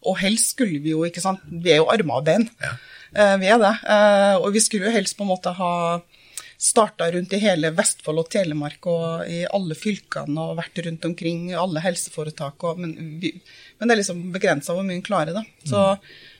Og 0.00 0.16
helst 0.22 0.54
skulle 0.54 0.80
vi 0.80 0.94
jo, 0.94 1.04
ikke 1.04 1.24
sant. 1.24 1.44
Vi 1.48 1.74
er 1.74 1.82
jo 1.82 1.90
armer 1.92 2.22
og 2.22 2.28
bein. 2.28 2.48
Ja. 2.62 2.76
Eh, 3.12 3.34
vi 3.42 3.50
er 3.52 3.60
det. 3.60 3.74
Eh, 3.84 4.36
og 4.40 4.52
vi 4.56 4.64
skulle 4.64 4.88
jo 4.88 4.96
helst 4.96 5.18
på 5.18 5.26
en 5.26 5.32
måte 5.34 5.52
ha 5.56 5.74
starta 6.58 7.06
rundt 7.14 7.32
i 7.36 7.38
hele 7.38 7.70
Vestfold 7.70 8.24
og 8.24 8.30
Telemark 8.34 8.88
og 8.90 9.28
i 9.30 9.44
alle 9.46 9.76
fylkene 9.78 10.42
og 10.42 10.56
vært 10.58 10.80
rundt 10.88 11.04
omkring 11.06 11.44
i 11.52 11.58
alle 11.58 11.82
helseforetak. 11.84 12.64
Og, 12.66 12.80
men, 12.82 12.96
vi, 13.22 13.30
men 13.78 13.86
det 13.86 13.94
er 13.94 14.00
liksom 14.02 14.24
begrensa 14.34 14.74
hvor 14.74 14.86
mye 14.86 14.98
en 14.98 15.06
klarer, 15.06 15.36
da. 15.36 15.44
Så, 15.68 15.84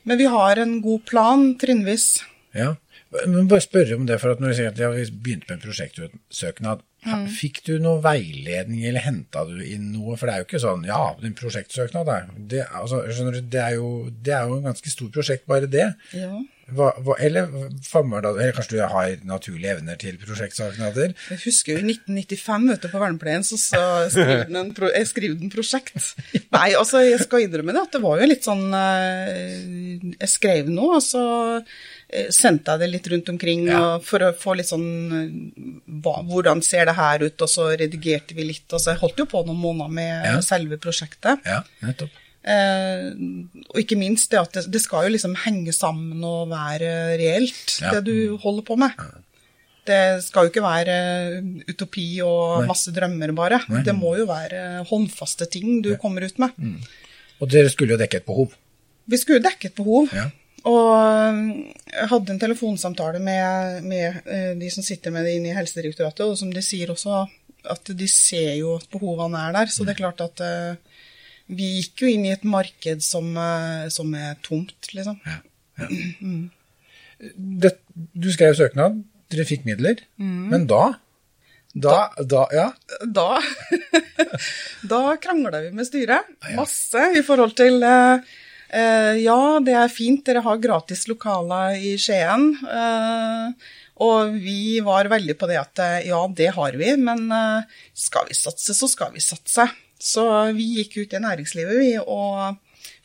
Men 0.09 0.19
vi 0.19 0.27
har 0.33 0.59
en 0.59 0.81
god 0.83 1.05
plan, 1.07 1.53
trinnvis. 1.61 2.09
Ja, 2.57 2.73
men 3.09 3.49
bare 3.49 3.65
spørre 3.65 3.97
om 3.97 4.05
det, 4.09 4.19
for 4.21 4.35
at 4.35 4.43
når 4.43 4.53
du 4.53 4.57
sier 4.59 4.73
at 4.73 4.81
jeg 4.83 5.12
begynt 5.25 5.47
med 5.49 5.57
en 5.57 5.62
prosjektsøknad, 5.62 6.83
mm. 7.07 7.25
fikk 7.38 7.62
du 7.69 7.73
noe 7.81 8.03
veiledning, 8.05 8.85
eller 8.88 9.05
henta 9.07 9.47
du 9.49 9.57
inn 9.65 9.88
noe? 9.95 10.19
For 10.19 10.29
det 10.29 10.35
er 10.35 10.43
jo 10.43 10.49
ikke 10.50 10.62
sånn, 10.67 10.85
ja, 10.88 11.00
din 11.23 11.37
prosjektsøknad 11.38 12.12
er, 12.12 12.29
det, 12.53 12.67
altså, 12.69 13.00
skjønner 13.09 13.38
du, 13.38 13.49
det 13.55 13.65
er, 13.65 13.79
jo, 13.79 13.91
det 14.12 14.37
er 14.37 14.50
jo 14.50 14.61
en 14.61 14.71
ganske 14.71 14.93
stor 14.93 15.11
prosjekt, 15.15 15.49
bare 15.49 15.71
det. 15.73 15.88
Ja. 16.17 16.37
Hva, 16.69 16.91
hva, 17.00 17.15
eller, 17.25 17.49
famler 17.81 18.27
eller 18.29 18.53
kanskje 18.53 18.77
du 18.77 18.83
har 18.93 19.12
naturlige 19.25 19.73
evner 19.79 19.97
til 20.00 20.19
prosjektsøknader? 20.21 21.15
Jeg 21.33 21.41
husker 21.47 21.79
jo 21.79 21.85
1995 21.87 22.67
vet 22.69 22.83
du, 22.85 22.88
på 22.93 23.00
vernepleien, 23.00 23.47
så, 23.47 23.57
så 23.57 23.81
skrev 24.12 24.43
den 24.50 24.61
en 24.61 24.75
pro 24.77 24.91
jeg 24.93 25.09
skrev 25.09 25.38
den 25.41 25.53
prosjekt. 25.53 25.97
Nei, 26.57 26.75
altså 26.77 27.00
jeg 27.07 27.23
skal 27.25 27.47
innrømme 27.47 27.73
det, 27.73 27.87
at 27.88 27.97
det 27.97 28.03
var 28.05 28.21
jo 28.21 28.29
litt 28.29 28.45
sånn 28.45 28.67
eh, 28.77 29.57
Jeg 30.19 30.29
skrev 30.35 30.69
noe, 30.69 30.99
og 31.00 31.07
så 31.07 31.25
eh, 31.57 31.79
sendte 32.33 32.73
jeg 32.73 32.81
det 32.81 32.88
litt 32.91 33.09
rundt 33.12 33.29
omkring 33.29 33.67
Ja. 33.69 33.99
for 34.00 34.19
å 34.25 34.31
få 34.33 34.55
litt 34.57 34.67
sånn 34.71 34.87
eh, 35.12 35.93
hva, 36.00 36.23
Hvordan 36.25 36.62
ser 36.65 36.87
det 36.88 36.95
her 36.97 37.19
ut? 37.27 37.43
Og 37.45 37.49
så 37.53 37.67
redigerte 37.77 38.35
vi 38.35 38.45
litt. 38.49 38.65
Og 38.73 38.81
så 38.81 38.95
jeg 38.95 39.00
holdt 39.03 39.19
jo 39.19 39.27
på 39.27 39.45
noen 39.47 39.61
måneder 39.61 39.91
med 39.93 40.25
Ja. 40.25 40.38
selve 40.41 40.79
prosjektet. 40.81 41.45
Ja, 41.45 41.62
nettopp. 41.83 42.11
Eh, 42.49 43.11
og 43.69 43.77
ikke 43.83 43.99
minst 43.99 44.31
det 44.31 44.38
at 44.41 44.53
det, 44.57 44.71
det 44.73 44.81
skal 44.81 45.05
jo 45.05 45.12
liksom 45.19 45.35
henge 45.45 45.73
sammen 45.75 46.23
og 46.25 46.49
være 46.49 47.19
reelt, 47.19 47.81
Ja. 47.83 47.91
det 47.93 48.05
du 48.05 48.37
holder 48.38 48.62
på 48.65 48.79
med. 48.79 48.93
Det 49.85 50.23
skal 50.23 50.45
jo 50.47 50.50
ikke 50.53 50.65
være 50.65 51.65
utopi 51.69 52.21
og 52.25 52.61
Nei. 52.62 52.67
masse 52.69 52.93
drømmer, 52.93 53.35
bare. 53.35 53.61
Nei. 53.69 53.83
Det 53.83 53.95
må 53.97 54.17
jo 54.19 54.27
være 54.29 54.85
håndfaste 54.88 55.49
ting 55.50 55.83
du 55.83 55.95
kommer 55.97 56.25
ut 56.25 56.38
med. 56.38 56.53
Og 57.41 57.49
dere 57.49 57.69
skulle 57.71 57.91
jo 57.97 58.00
dekke 58.00 58.17
et 58.17 58.27
behov. 58.27 58.53
Vi 59.09 59.17
skulle 59.17 59.41
dekke 59.45 59.67
et 59.71 59.75
behov. 59.77 60.09
Ja. 60.12 60.31
Og 60.67 60.91
jeg 61.93 62.09
hadde 62.11 62.35
en 62.35 62.41
telefonsamtale 62.41 63.21
med, 63.23 63.83
med 63.87 64.21
øh, 64.27 64.55
de 64.59 64.71
som 64.75 64.83
sitter 64.83 65.15
med 65.15 65.27
det 65.27 65.37
inne 65.38 65.53
i 65.53 65.57
Helsedirektoratet, 65.57 66.27
og 66.27 66.38
som 66.41 66.50
de 66.53 66.62
sier 66.65 66.91
også, 66.91 67.25
at 67.69 67.93
de 67.95 68.09
ser 68.11 68.57
jo 68.59 68.75
at 68.79 68.88
behovene 68.91 69.38
er 69.49 69.55
der. 69.55 69.71
Så 69.71 69.87
det 69.87 69.95
er 69.95 70.03
klart 70.03 70.23
at 70.25 70.43
øh, 70.43 71.03
vi 71.49 71.69
gikk 71.79 72.03
jo 72.03 72.12
inn 72.12 72.27
i 72.27 72.35
et 72.35 72.45
marked 72.45 73.05
som, 73.05 73.31
som 73.88 74.15
er 74.15 74.35
tomt, 74.45 74.91
liksom. 74.93 75.21
Det, 77.19 77.73
du 78.15 78.29
skrev 78.31 78.53
søknad, 78.55 79.00
dere 79.33 79.47
fikk 79.49 79.65
midler, 79.67 80.05
men 80.23 80.69
da? 80.71 80.93
Da, 81.75 82.12
da, 82.25 82.47
ja. 82.53 82.73
Da, 83.05 83.38
da 84.91 85.00
krangla 85.21 85.61
vi 85.61 85.73
med 85.77 85.87
styret 85.87 86.31
masse 86.57 87.03
i 87.19 87.23
forhold 87.27 87.55
til 87.59 87.83
eh, 87.85 88.15
eh, 88.15 88.47
Ja, 88.69 89.61
det 89.65 89.73
er 89.79 89.89
fint, 89.93 90.25
dere 90.27 90.43
har 90.45 90.59
gratis 90.61 91.07
lokaler 91.09 91.77
i 91.81 91.95
Skien. 92.01 92.51
eh, 92.69 93.53
og 94.05 94.35
vi 94.39 94.81
var 94.85 95.09
veldig 95.11 95.35
på 95.39 95.47
det 95.51 95.57
at 95.59 95.79
eh, 95.83 96.07
ja, 96.09 96.29
det 96.31 96.49
har 96.55 96.73
vi, 96.79 96.97
men 97.01 97.33
eh, 97.35 97.63
skal 97.99 98.27
vi 98.29 98.35
satse, 98.39 98.75
så 98.77 98.89
skal 98.91 99.13
vi 99.15 99.21
satse. 99.23 99.69
Så 99.99 100.53
vi 100.55 100.65
gikk 100.79 100.97
ut 101.03 101.15
i 101.17 101.21
næringslivet 101.25 101.77
vi, 101.81 101.99
og 101.99 102.57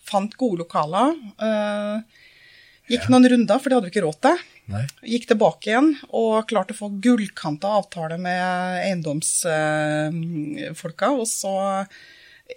fant 0.05 0.35
gode 0.37 0.57
lokaler. 0.61 1.15
eh, 1.41 1.97
gikk 2.93 3.09
noen 3.09 3.29
runder, 3.33 3.57
for 3.57 3.67
det 3.69 3.75
hadde 3.77 3.87
vi 3.89 3.93
ikke 3.95 4.05
råd 4.05 4.19
til. 4.27 4.37
Nei. 4.73 4.85
Gikk 5.15 5.25
tilbake 5.31 5.65
igjen 5.71 5.89
og 6.15 6.47
klarte 6.47 6.73
å 6.75 6.77
få 6.77 6.87
gullkanta 7.03 7.67
avtale 7.81 8.17
med 8.21 8.41
eiendomsfolka. 8.85 11.07
Og 11.17 11.27
så 11.27 11.53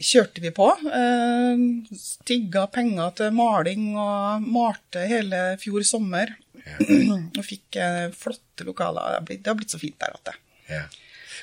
kjørte 0.00 0.42
vi 0.42 0.50
på. 0.54 0.68
Eh, 1.00 1.62
Stigga 1.96 2.66
penger 2.72 3.14
til 3.18 3.34
maling 3.36 3.92
og 3.94 4.44
malte 4.44 5.06
hele 5.08 5.42
fjor 5.62 5.86
sommer. 5.86 6.34
Og 7.38 7.42
fikk 7.46 7.78
eh, 7.78 8.06
flotte 8.16 8.66
lokaler. 8.66 9.06
Det 9.06 9.18
har 9.18 9.26
blitt, 9.28 9.42
det 9.44 9.52
har 9.52 9.58
blitt 9.60 9.74
så 9.74 9.80
fint 9.80 9.98
der 10.02 10.16
at 10.16 10.30
det. 10.30 10.38
Ja. 10.66 10.84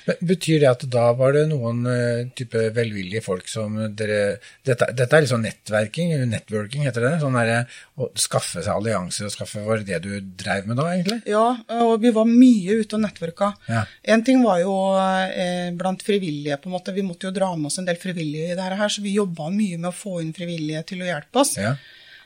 Men 0.06 0.20
Betyr 0.30 0.60
det 0.62 0.70
at 0.70 0.84
da 0.92 1.04
var 1.16 1.34
det 1.36 1.44
noen 1.50 1.84
eh, 1.90 2.26
type 2.36 2.68
velvillige 2.76 3.22
folk 3.24 3.48
som 3.50 3.76
dere 3.96 4.36
Dette, 4.66 4.90
dette 4.96 5.16
er 5.16 5.24
litt 5.24 5.32
sånn 5.32 5.44
nettverking, 5.44 6.12
networking 6.30 6.86
heter 6.86 7.06
det? 7.06 7.12
Sånn 7.22 7.36
der, 7.38 7.70
å 8.00 8.08
skaffe 8.18 8.62
seg 8.64 8.72
allianser 8.74 9.28
og 9.28 9.34
skaffe 9.34 9.64
Var 9.64 9.82
det 9.82 9.98
det 9.98 10.00
du 10.04 10.30
dreiv 10.44 10.68
med 10.70 10.80
da, 10.80 10.88
egentlig? 10.94 11.20
Ja, 11.30 11.46
og 11.80 11.96
vi 12.02 12.12
var 12.14 12.28
mye 12.28 12.78
ute 12.80 12.98
og 12.98 13.04
nettverka. 13.04 13.50
Ja. 13.70 13.84
En 14.14 14.24
ting 14.26 14.42
var 14.44 14.62
jo 14.62 14.74
eh, 14.98 15.70
blant 15.76 16.02
frivillige, 16.04 16.58
på 16.60 16.70
en 16.70 16.76
måte. 16.76 16.94
Vi 16.96 17.04
måtte 17.06 17.28
jo 17.28 17.34
dra 17.34 17.50
med 17.56 17.70
oss 17.70 17.80
en 17.82 17.88
del 17.88 18.00
frivillige 18.00 18.52
i 18.52 18.56
dette 18.56 18.78
her, 18.80 18.92
så 18.92 19.04
vi 19.04 19.16
jobba 19.18 19.50
mye 19.52 19.78
med 19.80 19.90
å 19.90 19.96
få 19.96 20.20
inn 20.22 20.34
frivillige 20.36 20.84
til 20.90 21.04
å 21.04 21.10
hjelpe 21.10 21.44
oss. 21.44 21.56
Ja. 21.60 21.76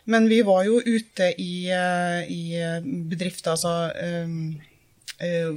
Men 0.08 0.28
vi 0.28 0.40
var 0.42 0.64
jo 0.64 0.78
ute 0.80 1.34
i, 1.36 1.68
eh, 1.68 2.20
i 2.32 2.42
bedrifter, 3.10 3.52
altså 3.52 3.92
eh, 3.92 4.22
eh, 4.24 4.67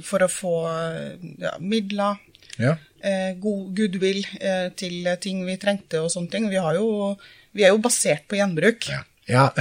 For 0.02 0.24
å 0.24 0.30
få 0.30 0.56
eh, 0.70 1.22
ja, 1.42 1.54
midler, 1.62 2.18
ja. 2.58 2.74
eh, 2.98 3.32
god 3.38 3.72
goodwill 3.78 4.24
eh, 4.40 4.68
til 4.78 5.06
ting 5.22 5.44
vi 5.46 5.58
trengte 5.62 6.02
og 6.02 6.10
sånne 6.12 6.32
ting. 6.32 6.48
Vi, 6.50 6.58
har 6.58 6.78
jo, 6.78 7.14
vi 7.54 7.66
er 7.66 7.74
jo 7.74 7.82
basert 7.82 8.26
på 8.30 8.40
gjenbruk. 8.40 8.90
Ja. 8.90 9.04
Ja. 9.30 9.52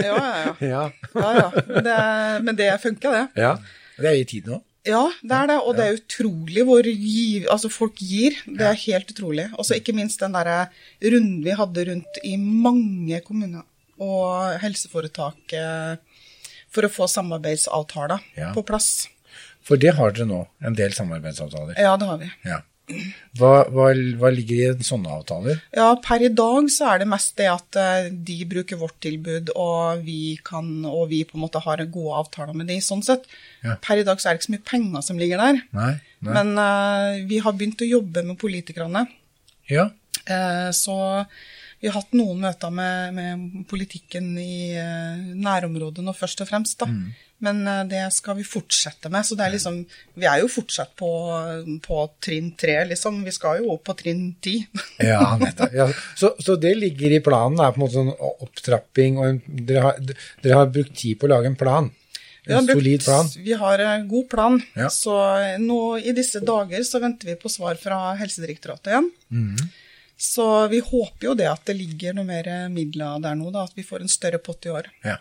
Ja, 0.00 0.20
ja, 0.64 0.84
ja. 1.12 1.48
det, 1.86 1.96
men 2.46 2.56
det 2.56 2.70
funker, 2.82 3.12
det. 3.12 3.42
ja. 3.42 3.58
Det 3.94 4.08
er 4.10 4.16
i 4.18 4.24
tid 4.26 4.48
nå. 4.50 4.62
Ja, 4.84 5.04
det 5.24 5.36
er 5.36 5.48
det. 5.48 5.58
Og 5.64 5.76
det 5.78 5.84
er 5.84 5.98
utrolig 5.98 6.64
hvor 6.68 6.88
giv, 6.88 7.46
altså 7.52 7.70
folk 7.72 8.00
gir. 8.04 8.36
Det 8.44 8.66
er 8.68 8.80
helt 8.84 9.12
utrolig. 9.14 9.46
Og 9.56 9.64
så 9.68 9.78
ikke 9.78 9.94
minst 9.96 10.20
den 10.20 10.34
derre 10.36 10.66
runden 11.00 11.38
vi 11.44 11.54
hadde 11.56 11.86
rundt 11.88 12.20
i 12.26 12.34
mange 12.40 13.20
kommuner 13.24 13.64
og 14.02 14.58
helseforetak 14.58 15.54
eh, 15.54 16.20
for 16.74 16.84
å 16.84 16.92
få 16.92 17.06
samarbeidsavtaler 17.08 18.24
på 18.56 18.64
plass. 18.66 19.06
For 19.64 19.80
det 19.80 19.94
har 19.96 20.14
dere 20.14 20.28
nå, 20.28 20.44
en 20.64 20.76
del 20.76 20.92
samarbeidsavtaler. 20.96 21.76
Ja, 21.80 21.96
det 22.00 22.08
har 22.10 22.20
vi. 22.20 22.30
Ja. 22.44 22.60
Hva, 23.38 23.64
hva, 23.72 23.86
hva 24.20 24.28
ligger 24.28 24.74
i 24.74 24.84
sånne 24.84 25.08
avtaler? 25.16 25.62
Ja, 25.72 25.86
per 26.04 26.20
i 26.26 26.28
dag 26.28 26.66
så 26.72 26.90
er 26.92 27.00
det 27.00 27.08
mest 27.08 27.32
det 27.40 27.46
at 27.48 27.78
eh, 27.80 28.10
de 28.12 28.36
bruker 28.50 28.76
vårt 28.76 28.98
tilbud, 29.00 29.54
og 29.56 30.04
vi 30.04 30.36
kan, 30.44 30.68
og 30.84 31.08
vi 31.14 31.22
på 31.24 31.38
en 31.38 31.46
måte 31.46 31.62
har 31.64 31.80
gode 31.88 32.20
avtaler 32.20 32.52
med 32.60 32.68
de, 32.68 32.76
sånn 32.84 33.02
sett. 33.06 33.24
Ja. 33.64 33.78
Per 33.80 34.02
i 34.02 34.04
dag 34.04 34.20
så 34.20 34.28
er 34.28 34.36
det 34.36 34.42
ikke 34.42 34.50
så 34.50 34.56
mye 34.58 34.68
penger 34.68 35.06
som 35.08 35.20
ligger 35.22 35.40
der. 35.40 35.64
Nei? 35.72 35.90
Nei. 36.20 36.36
Men 36.36 36.54
uh, 36.60 37.24
vi 37.30 37.40
har 37.44 37.56
begynt 37.56 37.80
å 37.84 37.88
jobbe 37.88 38.24
med 38.28 38.40
politikerne. 38.40 39.06
ja. 39.72 39.90
Uh, 40.24 40.70
Så 40.72 40.94
vi 41.82 41.90
har 41.90 41.98
hatt 41.98 42.14
noen 42.16 42.38
møter 42.40 42.70
med, 42.72 43.16
med 43.16 43.64
politikken 43.68 44.30
i 44.40 44.72
uh, 44.72 45.20
nærområdet 45.36 46.04
nå, 46.04 46.14
først 46.16 46.40
og 46.44 46.48
fremst. 46.48 46.78
da. 46.80 46.88
Men 47.42 47.66
eh, 47.68 47.80
det 47.90 48.02
skal 48.14 48.36
vi 48.38 48.44
fortsette 48.46 49.10
med. 49.12 49.26
Så 49.26 49.34
det 49.36 49.44
er 49.48 49.52
liksom 49.56 49.80
Vi 50.14 50.26
er 50.30 50.40
jo 50.44 50.48
fortsatt 50.48 50.94
på, 50.96 51.08
på 51.84 51.98
trinn 52.22 52.52
tre, 52.56 52.76
liksom. 52.88 53.22
Vi 53.26 53.32
skal 53.34 53.60
jo 53.62 53.72
opp 53.74 53.82
på 53.90 53.96
trinn 53.98 54.34
ti. 54.44 54.60
Ja, 55.02 55.34
nettopp. 55.40 55.74
Ja, 55.74 55.88
så, 56.16 56.34
så 56.38 56.56
det 56.56 56.76
ligger 56.78 57.12
i 57.16 57.20
planen, 57.24 57.58
er 57.60 57.74
på 57.74 57.80
en 57.80 57.84
måte 57.84 57.98
sånn 57.98 58.14
opptrapping, 58.46 59.18
og 59.18 59.26
en, 59.32 59.42
dere, 59.66 59.82
har, 59.88 60.00
dere 60.44 60.60
har 60.62 60.72
brukt 60.72 60.94
tid 60.96 61.18
på 61.20 61.26
å 61.28 61.32
lage 61.34 61.50
en 61.50 61.58
plan? 61.60 61.90
Vi 62.46 62.52
har 62.52 62.60
En 62.60 62.66
brukt- 62.68 62.78
solid 62.80 63.04
plan? 63.04 63.28
Vi 63.50 63.52
har 63.60 63.78
en 63.88 64.08
god 64.08 64.26
plan. 64.30 64.58
Ja. 64.76 64.88
Så 64.92 65.14
nå 65.60 65.80
i 65.98 66.12
disse 66.16 66.40
dager 66.44 66.82
så 66.84 67.00
venter 67.02 67.30
vi 67.32 67.36
på 67.40 67.48
svar 67.52 67.76
fra 67.80 68.00
Helsedirektoratet 68.20 68.92
igjen. 68.94 69.10
Mhm. 69.32 69.70
Så 70.24 70.44
vi 70.70 70.78
håper 70.84 71.26
jo 71.26 71.32
det 71.34 71.48
at 71.50 71.64
det 71.66 71.74
ligger 71.74 72.14
noe 72.14 72.24
mer 72.28 72.46
midler 72.70 73.16
der 73.24 73.34
nå, 73.34 73.48
da, 73.50 73.64
at 73.66 73.72
vi 73.74 73.82
får 73.82 74.04
en 74.04 74.12
større 74.12 74.38
pott 74.38 74.68
i 74.68 74.70
år. 74.70 74.86
Ja, 75.02 75.16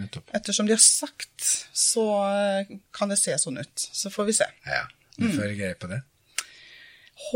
nettopp. 0.00 0.30
Ettersom 0.34 0.66
de 0.66 0.72
har 0.76 0.82
sagt, 0.82 1.46
så 1.72 2.04
eh, 2.30 2.74
kan 2.92 3.08
det 3.12 3.18
se 3.20 3.36
sånn 3.38 3.58
ut. 3.60 3.74
Så 3.92 4.10
får 4.14 4.24
vi 4.30 4.32
se. 4.40 4.50
Ja, 4.66 4.84
du 5.18 5.28
Mm. 5.28 5.36
får 5.38 5.56
greie 5.56 5.74
på 5.78 5.88
det. 5.92 6.02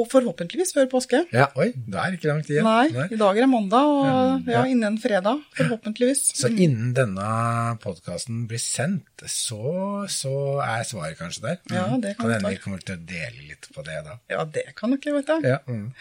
Forhåpentligvis 0.08 0.72
før 0.74 0.86
påske. 0.90 1.20
Ja, 1.32 1.46
oi, 1.56 1.68
det 1.74 1.96
er 1.98 2.14
ikke 2.16 2.28
lang 2.28 2.40
tid 2.44 2.56
igjen. 2.58 2.66
Nei, 2.66 3.06
i 3.14 3.18
dag 3.18 3.36
er 3.38 3.44
det 3.44 3.48
mandag, 3.50 3.86
og 3.88 4.48
ja, 4.50 4.58
Ja. 4.58 4.62
innen 4.66 4.98
fredag, 5.00 5.40
forhåpentligvis. 5.56 6.34
Så 6.36 6.48
innen 6.50 6.92
denne 6.94 7.78
podkasten 7.82 8.46
blir 8.50 8.58
sendt, 8.58 9.22
så, 9.26 10.04
så 10.10 10.60
er 10.66 10.82
svaret 10.84 11.16
kanskje 11.18 11.42
der. 11.46 11.58
Ja, 11.70 11.86
det 11.96 12.16
kan 12.18 12.30
hende 12.30 12.50
vi 12.50 12.56
kommer 12.62 12.78
til 12.84 12.96
å 12.98 13.06
dele 13.06 13.48
litt 13.48 13.68
på 13.74 13.84
det 13.86 14.02
da. 14.04 14.18
Ja, 14.28 14.44
det 14.44 14.66
kan 14.76 14.90
nok 14.90 15.04
vet 15.06 15.26
du. 15.26 15.48
Ja. 15.48 15.58
Mm. 15.66 15.92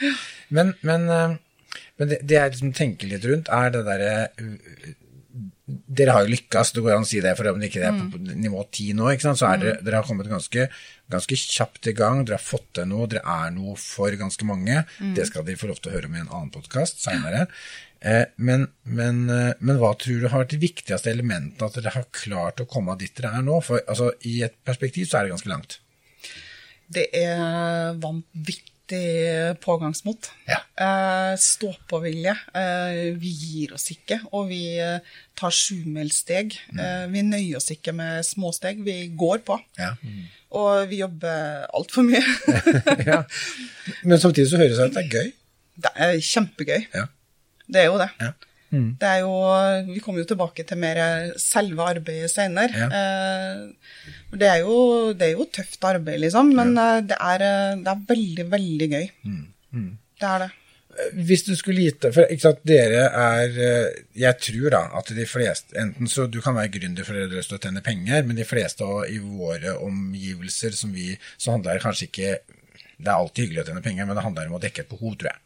Men, 0.50 0.74
men, 0.82 1.10
eh, 1.10 1.38
men 2.00 2.08
det, 2.10 2.20
det 2.28 2.36
jeg 2.42 2.52
liksom 2.58 2.74
tenker 2.74 3.08
litt 3.14 3.26
rundt, 3.26 3.48
er 3.50 3.70
det 3.70 3.86
derre 3.86 4.30
Dere 5.68 6.14
har 6.16 6.24
jo 6.24 6.32
lykkes, 6.32 6.70
det 6.72 6.82
går 6.84 6.94
an 6.96 7.04
å 7.04 7.08
si 7.10 7.20
det, 7.24 7.34
for 7.36 7.50
om 7.52 7.58
det 7.60 7.68
ikke 7.68 7.82
er 7.84 7.96
på, 7.98 8.06
på 8.14 8.36
nivå 8.40 8.62
10 8.64 8.94
nå, 8.96 9.10
så 9.26 9.50
er 9.50 9.58
dere, 9.60 9.74
dere 9.84 10.00
har 10.00 10.08
kommet 10.08 10.30
ganske, 10.32 10.68
ganske 11.12 11.40
kjapt 11.42 11.90
i 11.92 11.94
gang, 11.98 12.22
dere 12.24 12.38
har 12.38 12.46
fått 12.46 12.70
til 12.80 12.88
noe, 12.88 13.10
dere 13.12 13.26
er 13.28 13.52
noe 13.56 13.76
for 13.82 14.16
ganske 14.16 14.48
mange. 14.48 14.86
Det 15.18 15.26
skal 15.28 15.44
de 15.48 15.58
få 15.60 15.68
lov 15.68 15.82
til 15.82 15.92
å 15.92 15.98
høre 15.98 16.08
om 16.08 16.16
i 16.16 16.22
en 16.24 16.32
annen 16.32 16.54
podkast 16.54 17.04
seinere. 17.04 17.50
Eh, 18.00 18.24
men, 18.38 18.68
men, 18.86 19.24
eh, 19.34 19.58
men 19.60 19.80
hva 19.82 19.92
tror 19.98 20.22
du 20.22 20.30
har 20.30 20.44
vært 20.44 20.54
de 20.54 20.62
viktigste 20.62 21.12
elementene 21.12 21.68
at 21.68 21.80
dere 21.80 21.96
har 21.96 22.08
klart 22.14 22.62
å 22.62 22.70
komme 22.70 22.96
dit 23.02 23.14
dere 23.18 23.34
er 23.40 23.46
nå? 23.46 23.60
For 23.66 23.82
altså, 23.84 24.12
i 24.30 24.40
et 24.48 24.56
perspektiv 24.68 25.10
så 25.10 25.20
er 25.20 25.28
det 25.28 25.36
ganske 25.36 25.52
langt. 25.52 25.80
Det 26.88 27.10
er 27.18 27.98
vanvittig 28.00 28.76
pågangsmot. 29.63 30.29
Ja. 30.48 30.60
Eh, 30.79 31.34
Stå-på-vilje. 31.38 32.34
Eh, 32.56 33.00
vi 33.20 33.32
gir 33.32 33.74
oss 33.75 33.89
ikke, 33.91 34.20
og 34.32 34.48
vi 34.51 34.77
eh, 34.79 35.00
tar 35.38 35.53
sjumilssteg. 35.53 36.56
Eh, 36.77 37.06
vi 37.12 37.24
nøyer 37.27 37.60
oss 37.60 37.72
ikke 37.74 37.94
med 37.98 38.24
småsteg, 38.25 38.79
vi 38.86 39.10
går 39.17 39.44
på. 39.48 39.60
Ja. 39.77 39.94
Og 40.58 40.88
vi 40.89 41.01
jobber 41.01 41.67
altfor 41.75 42.08
mye. 42.08 42.24
ja. 43.12 43.24
Men 44.03 44.20
samtidig 44.24 44.50
så 44.51 44.62
høres 44.62 44.77
det 44.77 44.86
ut 44.86 44.89
at 44.89 44.98
det 44.98 45.06
er 45.06 45.13
gøy. 45.17 45.32
det 45.84 45.94
er 46.08 46.20
kjempegøy. 46.32 46.88
Ja. 46.96 47.08
Det 47.67 47.82
er 47.84 47.89
jo 47.91 47.98
det. 48.00 48.10
Ja. 48.68 48.84
Det 49.02 49.10
er 49.10 49.24
jo, 49.24 49.34
vi 49.88 50.02
kommer 50.04 50.24
jo 50.24 50.30
tilbake 50.32 50.66
til 50.68 50.80
mer 50.82 51.00
selve 51.40 51.88
arbeidet 51.88 52.32
senere. 52.34 52.88
Eh, 52.88 54.14
det, 54.36 54.50
er 54.50 54.62
jo, 54.66 54.78
det 55.16 55.30
er 55.30 55.36
jo 55.38 55.48
tøft 55.58 55.88
arbeid, 55.88 56.20
liksom, 56.26 56.54
men 56.58 56.76
ja. 56.76 57.02
det, 57.02 57.18
er, 57.18 57.46
eh, 57.48 57.76
det 57.84 57.94
er 57.94 58.08
veldig, 58.14 58.48
veldig 58.52 58.90
gøy. 58.96 59.12
Det 60.18 60.32
er 60.32 60.46
det. 60.46 60.54
Hvis 61.14 61.44
du 61.46 61.52
skulle 61.54 61.84
gitt 61.86 62.08
for 62.10 62.26
ikke 62.26 62.42
sant, 62.42 62.64
dere 62.66 63.04
er 63.06 63.58
eh, 63.62 63.98
Jeg 64.18 64.40
tror 64.42 64.72
da 64.74 64.80
at 64.98 65.12
de 65.14 65.28
fleste 65.30 65.76
Enten 65.78 66.10
så 66.10 66.26
du 66.26 66.40
kan 66.42 66.56
være 66.58 66.72
gründer 66.74 67.06
for 67.06 67.14
å 67.14 67.28
lyst 67.30 67.52
til 67.52 67.60
å 67.60 67.62
tjene 67.62 67.84
penger, 67.86 68.24
men 68.26 68.40
de 68.40 68.48
fleste 68.48 68.88
i 69.14 69.20
våre 69.22 69.76
omgivelser 69.86 70.74
som 70.74 70.96
vi, 70.96 71.12
så 71.38 71.54
handler 71.54 71.78
det 71.78 71.86
kanskje 71.86 72.10
ikke 72.10 72.32
Det 72.98 73.12
er 73.12 73.13
alltid 73.13 73.44
hyggelig 73.46 73.62
å 73.62 73.68
tjene 73.68 73.82
penger, 73.86 74.08
men 74.10 74.18
det 74.18 74.24
handler 74.25 74.48
om 74.50 74.56
å 74.58 74.62
dekke 74.62 74.82
et 74.82 74.89
behov, 74.89 75.16
tror 75.22 75.30
jeg. 75.30 75.42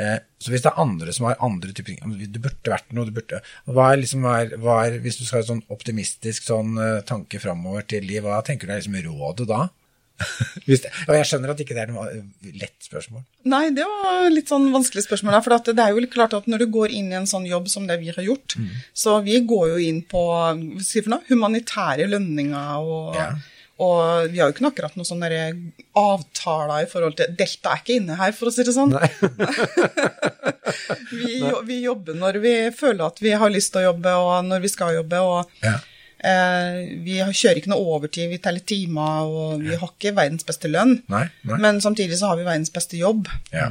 Eh, 0.00 0.18
så 0.40 0.52
hvis 0.52 0.62
det 0.64 0.70
er 0.70 0.80
andre 0.80 1.12
som 1.12 1.26
har 1.28 1.40
andre 1.44 1.72
typer 1.76 1.92
ting 1.92 2.16
Det 2.32 2.40
burde 2.40 2.72
vært 2.72 2.94
noe, 2.96 3.08
det 3.08 3.16
burde 3.16 3.40
Hva 3.68 3.90
er 3.92 4.00
liksom 4.00 4.24
hva 4.24 4.34
er, 4.42 4.54
hva 4.60 4.76
er, 4.84 4.98
Hvis 5.04 5.16
du 5.20 5.24
skal 5.24 5.38
ha 5.38 5.42
en 5.44 5.50
sånn 5.50 5.62
optimistisk 5.72 6.48
sånn 6.48 6.76
eh, 6.80 7.02
tanke 7.08 7.40
framover 7.42 7.84
til 7.88 8.04
liv, 8.08 8.24
hva 8.24 8.42
tenker 8.44 8.68
du 8.68 8.72
er 8.74 8.80
liksom 8.80 8.96
rådet 9.06 9.48
da? 9.50 9.66
det, 10.64 10.88
og 11.04 11.12
jeg 11.12 11.26
skjønner 11.28 11.52
at 11.52 11.58
ikke 11.60 11.74
det 11.76 11.82
er 11.82 11.90
noe 11.92 12.06
eh, 12.08 12.52
lett 12.56 12.86
spørsmål. 12.86 13.24
Nei, 13.52 13.66
det 13.76 13.84
var 13.84 14.30
litt 14.32 14.48
sånn 14.48 14.70
vanskelig 14.72 15.04
spørsmål. 15.04 15.36
For 15.44 15.56
at 15.58 15.68
det 15.68 15.82
er 15.84 15.92
jo 15.92 16.06
klart 16.12 16.36
at 16.38 16.48
når 16.48 16.64
du 16.64 16.70
går 16.72 16.94
inn 16.96 17.10
i 17.12 17.18
en 17.18 17.28
sånn 17.28 17.44
jobb 17.48 17.68
som 17.72 17.84
det 17.88 17.98
vi 18.00 18.08
har 18.14 18.24
gjort, 18.24 18.56
så 18.96 19.18
vi 19.26 19.36
går 19.44 19.74
jo 19.74 19.82
inn 19.90 20.00
på 20.08 20.22
hva 20.30 20.54
skal 20.80 21.02
jeg 21.02 21.06
for 21.06 21.16
noe, 21.18 21.28
humanitære 21.28 22.08
lønninger 22.14 22.88
og, 22.88 23.20
Ja. 23.20 23.28
Og 23.76 24.30
vi 24.32 24.40
har 24.40 24.48
jo 24.48 24.54
ikke 24.54 24.64
noe 24.64 24.72
akkurat 24.72 24.94
noen 24.96 25.08
sånne 25.08 25.40
avtaler 26.00 26.86
i 26.86 26.88
forhold 26.88 27.18
til 27.18 27.34
Delta 27.36 27.74
er 27.74 27.82
ikke 27.82 27.98
inne 28.00 28.16
her, 28.16 28.32
for 28.36 28.48
å 28.48 28.54
si 28.54 28.64
det 28.64 28.72
sånn. 28.72 28.94
vi, 31.12 31.42
vi 31.68 31.82
jobber 31.82 32.16
når 32.16 32.40
vi 32.40 32.54
føler 32.76 33.04
at 33.10 33.20
vi 33.20 33.34
har 33.36 33.52
lyst 33.52 33.74
til 33.74 33.82
å 33.82 33.90
jobbe, 33.90 34.14
og 34.22 34.48
når 34.48 34.64
vi 34.64 34.72
skal 34.72 34.96
jobbe. 34.96 35.20
og 35.20 35.60
Ja. 35.66 35.76
Eh, 36.26 36.78
vi 37.04 37.18
kjører 37.20 37.60
ikke 37.60 37.70
noe 37.70 37.92
overtid, 37.98 38.30
vi 38.32 38.40
teller 38.42 38.64
timer, 38.64 39.28
og 39.28 39.60
vi 39.62 39.76
har 39.76 39.92
ikke 39.92 40.14
verdens 40.16 40.46
beste 40.48 40.70
lønn. 40.72 40.96
Nei, 41.12 41.26
nei. 41.44 41.60
Men 41.60 41.82
samtidig 41.84 42.16
så 42.18 42.32
har 42.32 42.40
vi 42.40 42.48
verdens 42.48 42.72
beste 42.74 42.98
jobb. 42.98 43.28
Ja. 43.52 43.68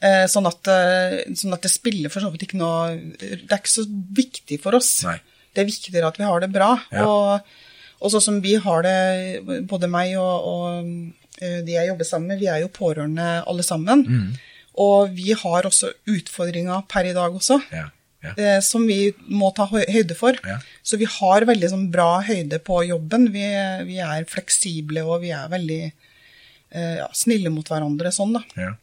Eh, 0.00 0.26
sånn, 0.32 0.48
at, 0.48 0.66
eh, 0.72 1.22
sånn 1.36 1.54
at 1.54 1.62
det 1.62 1.70
spiller 1.70 2.10
for 2.12 2.24
så 2.24 2.30
vidt 2.32 2.46
ikke 2.46 2.56
noe 2.56 2.94
Det 3.20 3.52
er 3.52 3.58
ikke 3.58 3.68
så 3.68 3.84
viktig 3.84 4.56
for 4.62 4.78
oss. 4.78 5.04
Nei. 5.04 5.18
Det 5.54 5.62
er 5.62 5.68
viktigere 5.68 6.08
at 6.08 6.18
vi 6.18 6.26
har 6.26 6.40
det 6.42 6.50
bra. 6.54 6.72
Ja. 6.90 7.06
Og, 7.06 7.56
og 8.00 8.10
sånn 8.14 8.22
som 8.24 8.40
vi 8.44 8.54
har 8.64 8.82
det, 8.86 9.62
både 9.68 9.88
meg 9.92 10.14
og, 10.16 10.46
og 10.50 10.90
eh, 11.42 11.60
de 11.66 11.74
jeg 11.76 11.90
jobber 11.90 12.08
sammen 12.08 12.32
med, 12.32 12.40
vi 12.40 12.48
er 12.48 12.62
jo 12.64 12.70
pårørende 12.72 13.26
alle 13.46 13.62
sammen. 13.66 14.04
Mm. 14.08 14.28
Og 14.80 15.10
vi 15.16 15.32
har 15.36 15.66
også 15.68 15.90
utfordringer 16.08 16.86
per 16.88 17.08
i 17.10 17.16
dag 17.16 17.34
også. 17.36 17.60
Ja. 17.74 17.88
Ja. 18.20 18.34
eh, 18.36 18.58
som 18.60 18.82
vi 18.84 19.14
må 19.32 19.48
ta 19.56 19.64
høyde 19.70 20.12
for. 20.16 20.36
Ja. 20.44 20.58
Så 20.84 20.98
vi 21.00 21.06
har 21.08 21.46
veldig 21.48 21.70
sånn, 21.72 21.86
bra 21.92 22.18
høyde 22.26 22.58
på 22.64 22.82
jobben. 22.84 23.30
Vi, 23.32 23.44
vi 23.88 23.96
er 24.04 24.26
fleksible, 24.28 25.04
og 25.08 25.22
vi 25.22 25.30
er 25.32 25.48
veldig 25.52 25.78
eh, 25.88 26.96
ja, 27.00 27.06
snille 27.16 27.48
mot 27.52 27.64
hverandre 27.72 28.12
sånn, 28.12 28.36
da. 28.36 28.42
Ja. 28.60 28.74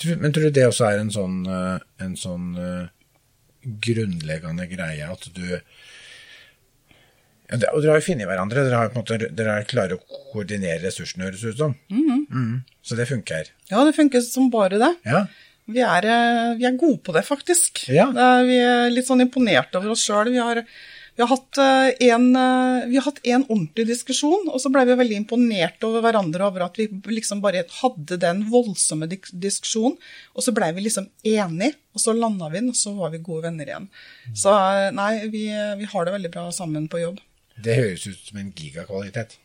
Tror- 0.00 0.20
Men 0.22 0.32
tror 0.32 0.48
du 0.48 0.56
det 0.56 0.64
også 0.70 0.88
er 0.88 1.02
en 1.02 1.12
sånn, 1.12 1.42
en 1.48 2.16
sånn 2.16 2.48
grunnleggende 3.84 4.66
greie 4.68 5.06
at 5.12 5.28
du 5.36 5.46
ja, 7.50 7.58
Og 7.74 7.82
dere 7.82 7.92
har 7.94 8.00
jo 8.00 8.06
funnet 8.08 8.26
hverandre, 8.30 8.64
dere, 8.64 8.78
har 8.80 8.94
måte, 8.96 9.18
dere 9.36 9.58
er 9.60 9.66
klare 9.68 9.98
å 9.98 10.02
koordinere 10.32 10.80
ressursene, 10.86 11.26
høres 11.28 11.40
det 11.44 11.54
ut 11.54 11.58
som. 11.64 11.74
Mhm. 11.92 12.62
Så 12.82 12.96
det 12.96 13.08
funker. 13.08 13.50
Ja, 13.70 13.84
det 13.84 13.94
funker 13.96 14.20
som 14.24 14.50
bare 14.50 14.78
det. 14.80 14.92
Ja. 15.04 15.26
Vi 15.66 15.80
er, 15.80 16.04
eh, 16.04 16.54
vi 16.60 16.64
er 16.68 16.76
gode 16.76 17.00
på 17.02 17.12
det, 17.16 17.24
faktisk. 17.24 17.86
Ja. 17.88 18.10
Vi 18.44 18.58
er 18.60 18.90
litt 18.90 19.06
sånn 19.08 19.22
imponert 19.24 19.74
over 19.74 19.90
oss 19.94 20.04
sjøl. 20.04 20.28
Vi, 20.30 20.36
har- 20.36 20.64
vi 21.16 21.22
har 21.22 21.28
hatt 21.30 21.56
eh, 21.62 22.10
en, 22.10 22.26
eh, 22.36 22.86
vi 22.90 22.96
har 22.98 23.04
hatt 23.06 23.20
en 23.24 23.44
ordentlig 23.46 23.86
diskusjon, 23.86 24.48
og 24.50 24.58
så 24.60 24.70
ble 24.70 24.84
vi 24.84 24.96
veldig 24.98 25.16
imponert 25.22 25.82
over 25.86 26.02
hverandre 26.02 26.42
over 26.44 26.64
at 26.66 26.76
vi 26.76 26.88
liksom 26.88 27.40
bare 27.40 27.64
hadde 27.80 28.18
den 28.20 28.42
voldsomme 28.50 29.06
diskusjonen, 29.08 29.96
og 30.34 30.42
så 30.42 30.52
ble 30.52 30.72
vi 30.74 30.82
liksom 30.88 31.08
enige, 31.24 31.76
og 31.94 32.00
så 32.02 32.12
landa 32.18 32.50
vi 32.50 32.58
den, 32.60 32.68
og 32.68 32.74
så 32.74 32.92
var 32.98 33.10
vi 33.14 33.18
gode 33.24 33.44
venner 33.46 33.64
igjen. 33.64 33.88
Så 34.34 34.50
eh, 34.52 34.90
nei, 34.92 35.28
vi, 35.28 35.46
vi 35.78 35.84
har 35.86 36.04
det 36.04 36.12
veldig 36.18 36.30
bra 36.34 36.50
sammen 36.52 36.88
på 36.90 37.00
jobb. 37.00 37.20
Det 37.54 37.76
høres 37.78 38.06
ut 38.08 38.18
som 38.18 38.40
en 38.40 38.52
gigakvalitet. 38.56 39.36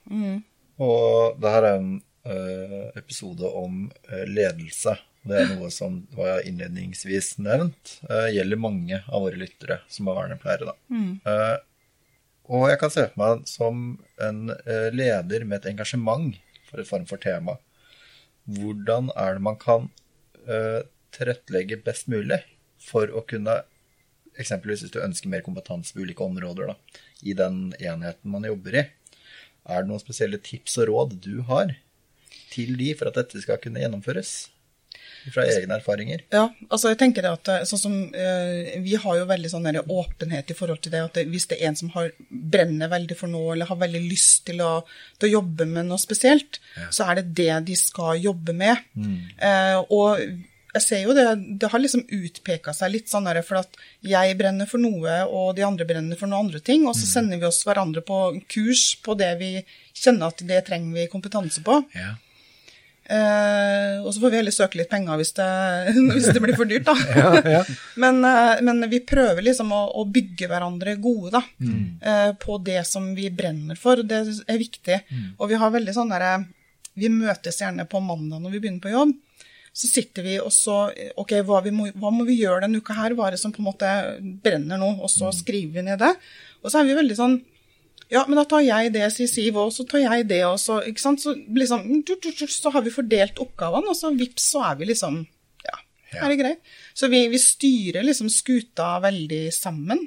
Og 0.80 1.38
det 1.42 1.54
her 1.54 1.68
er 1.68 1.78
en 1.78 1.94
uh, 2.28 2.90
episode 2.98 3.46
om 3.46 3.86
uh, 4.10 4.26
ledelse. 4.30 4.96
Det 5.28 5.36
er 5.36 5.50
noe 5.52 5.70
som 5.74 6.00
var 6.16 6.46
innledningsvis 6.48 7.36
nevnt. 7.44 7.98
Uh, 8.08 8.30
gjelder 8.32 8.62
mange 8.62 9.02
av 9.06 9.26
våre 9.26 9.40
lyttere 9.40 9.82
som 9.92 10.08
er 10.10 10.18
vernepleiere. 10.22 10.72
Da. 10.72 10.78
Eh, 11.30 11.58
og 12.50 12.70
jeg 12.72 12.80
kan 12.82 12.94
se 12.94 13.04
for 13.12 13.22
meg 13.22 13.42
som 13.46 13.82
en 14.26 14.54
leder 14.96 15.44
med 15.46 15.60
et 15.60 15.68
engasjement 15.74 16.32
for 16.70 16.82
et 16.82 16.90
form 16.90 17.04
for 17.10 17.22
tema. 17.22 17.60
Hvordan 18.50 19.12
er 19.14 19.38
det 19.38 19.44
man 19.46 19.60
kan 19.62 19.92
tilrettelegge 21.14 21.78
best 21.86 22.10
mulig 22.10 22.40
for 22.82 23.12
å 23.14 23.22
kunne 23.30 23.60
Eksempelvis 24.40 24.86
hvis 24.86 24.94
du 24.96 25.02
ønsker 25.04 25.32
mer 25.32 25.44
kompetanse 25.46 25.96
på 25.96 26.06
ulike 26.06 26.24
områder 26.26 26.72
da, 26.72 26.78
i 27.28 27.36
den 27.38 27.70
enheten 27.80 28.32
man 28.32 28.48
jobber 28.48 28.82
i. 28.82 28.86
Er 29.70 29.84
det 29.84 29.92
noen 29.92 30.02
spesielle 30.02 30.40
tips 30.42 30.80
og 30.82 30.90
råd 30.90 31.20
du 31.24 31.42
har 31.50 31.76
til 32.50 32.78
de 32.80 32.94
for 32.98 33.12
at 33.12 33.20
dette 33.20 33.44
skal 33.44 33.60
kunne 33.62 33.84
gjennomføres? 33.84 34.48
Fra 35.34 35.44
egne 35.44 35.76
erfaringer? 35.76 36.22
Ja, 36.32 36.46
altså 36.72 36.94
jeg 36.94 37.00
tenker 37.02 37.26
at 37.28 37.50
eh, 37.52 37.66
sånn 37.68 37.82
som 37.82 37.96
eh, 38.16 38.78
Vi 38.84 38.96
har 39.04 39.18
jo 39.20 39.26
veldig 39.30 39.52
sånn 39.52 39.68
åpenhet 39.82 40.54
i 40.54 40.56
forhold 40.58 40.80
til 40.84 40.94
det 40.94 41.02
at 41.06 41.20
hvis 41.30 41.50
det 41.52 41.58
er 41.60 41.70
en 41.70 41.78
som 41.78 41.92
har, 41.94 42.14
brenner 42.30 42.92
veldig 42.92 43.18
for 43.20 43.32
noe, 43.32 43.52
eller 43.54 43.70
har 43.70 43.82
veldig 43.82 44.02
lyst 44.06 44.46
til 44.48 44.64
å, 44.64 44.72
til 45.20 45.30
å 45.30 45.34
jobbe 45.40 45.68
med 45.70 45.90
noe 45.90 46.00
spesielt, 46.02 46.62
så 46.88 47.10
er 47.10 47.20
det 47.20 47.36
det 47.42 47.52
de 47.68 47.78
skal 47.78 48.22
jobbe 48.24 48.56
med. 48.56 48.88
Eh, 48.96 49.78
og 49.92 50.24
jeg 50.74 50.86
ser 50.86 51.02
jo 51.02 51.16
det, 51.18 51.26
det 51.62 51.70
har 51.72 51.82
liksom 51.82 52.06
utpeka 52.14 52.74
seg 52.78 52.94
litt 52.94 53.10
sånn 53.10 53.26
der, 53.26 53.42
for 53.46 53.62
at 53.64 53.78
jeg 54.06 54.38
brenner 54.38 54.70
for 54.70 54.82
noe, 54.82 55.16
og 55.26 55.56
de 55.58 55.66
andre 55.66 55.88
brenner 55.90 56.20
for 56.20 56.30
noen 56.30 56.48
andre 56.48 56.62
ting, 56.62 56.86
og 56.86 56.94
så 56.98 57.10
sender 57.10 57.42
vi 57.42 57.48
oss 57.50 57.64
hverandre 57.66 58.04
på 58.06 58.20
kurs 58.52 58.92
på 59.02 59.18
det 59.18 59.32
vi 59.42 59.54
kjenner 59.98 60.30
at 60.30 60.44
det 60.46 60.62
trenger 60.68 60.94
vi 60.94 61.12
kompetanse 61.12 61.64
på. 61.66 61.82
Ja. 61.98 62.16
Eh, 63.10 63.96
og 64.04 64.12
så 64.14 64.22
får 64.22 64.30
vi 64.30 64.38
heller 64.38 64.54
søke 64.54 64.78
litt 64.78 64.90
penger 64.92 65.18
hvis 65.18 65.32
det, 65.40 65.48
hvis 66.14 66.28
det 66.30 66.44
blir 66.44 66.58
for 66.60 66.70
dyrt, 66.70 66.86
da. 66.86 66.94
Ja, 67.18 67.32
ja. 67.56 67.62
Men, 67.98 68.22
eh, 68.28 68.62
men 68.66 68.86
vi 68.92 69.00
prøver 69.02 69.42
liksom 69.48 69.74
å, 69.74 69.80
å 69.98 70.06
bygge 70.06 70.52
hverandre 70.52 70.94
gode, 71.02 71.40
da. 71.40 71.42
Eh, 72.12 72.30
på 72.38 72.60
det 72.62 72.84
som 72.86 73.10
vi 73.18 73.32
brenner 73.34 73.80
for. 73.80 74.04
Det 74.06 74.22
er 74.46 74.62
viktig. 74.62 75.00
Og 75.40 75.50
vi 75.50 75.58
har 75.58 75.74
veldig 75.74 75.96
sånn 75.96 76.14
derre 76.14 76.44
Vi 77.00 77.10
møtes 77.10 77.58
gjerne 77.62 77.88
på 77.90 78.02
mandag 78.04 78.44
når 78.44 78.54
vi 78.54 78.62
begynner 78.62 78.84
på 78.84 78.94
jobb. 78.94 79.18
Så 79.74 79.88
sitter 79.92 80.26
vi 80.26 80.40
og 80.42 80.52
så 80.54 80.90
Ok, 81.22 81.36
hva, 81.46 81.62
vi 81.66 81.74
må, 81.76 81.88
hva 82.00 82.12
må 82.14 82.26
vi 82.28 82.40
gjøre 82.42 82.66
denne 82.66 82.82
uka 82.82 82.96
her? 82.98 83.16
Hva 83.16 83.30
er 83.30 83.38
det 83.38 83.42
som 83.44 83.54
på 83.56 83.62
en 83.64 83.70
måte 83.70 83.94
brenner 84.44 84.82
nå? 84.82 84.96
Og 85.04 85.12
så 85.14 85.32
skriver 85.36 85.80
vi 85.80 85.88
ned 85.90 86.02
det. 86.02 86.14
Og 86.64 86.72
så 86.72 86.82
er 86.82 86.90
vi 86.90 87.00
veldig 87.00 87.18
sånn 87.20 87.40
ja, 88.10 88.24
men 88.26 88.40
da 88.40 88.46
tar 88.50 88.64
jeg 88.66 88.90
det, 88.96 89.04
sier 89.14 89.30
Siv, 89.30 89.58
og 89.62 89.70
så 89.74 89.84
tar 89.86 90.02
jeg 90.02 90.24
det, 90.32 90.40
og 90.48 90.56
så 90.58 90.80
ikke 90.90 91.04
sant? 91.04 91.22
Så, 91.22 91.36
liksom, 91.38 91.84
så 92.50 92.72
har 92.74 92.82
vi 92.82 92.94
fordelt 92.94 93.38
oppgavene, 93.38 93.92
og 93.92 93.98
så 93.98 94.10
vips, 94.18 94.48
så 94.56 94.64
er 94.72 94.80
vi 94.80 94.88
liksom 94.90 95.20
Ja, 95.68 95.76
er 96.24 96.32
det 96.34 96.40
greit? 96.40 96.72
Så 96.98 97.06
vi, 97.14 97.20
vi 97.30 97.38
styrer 97.38 98.08
liksom 98.08 98.32
skuta 98.34 98.96
veldig 99.04 99.44
sammen. 99.54 100.02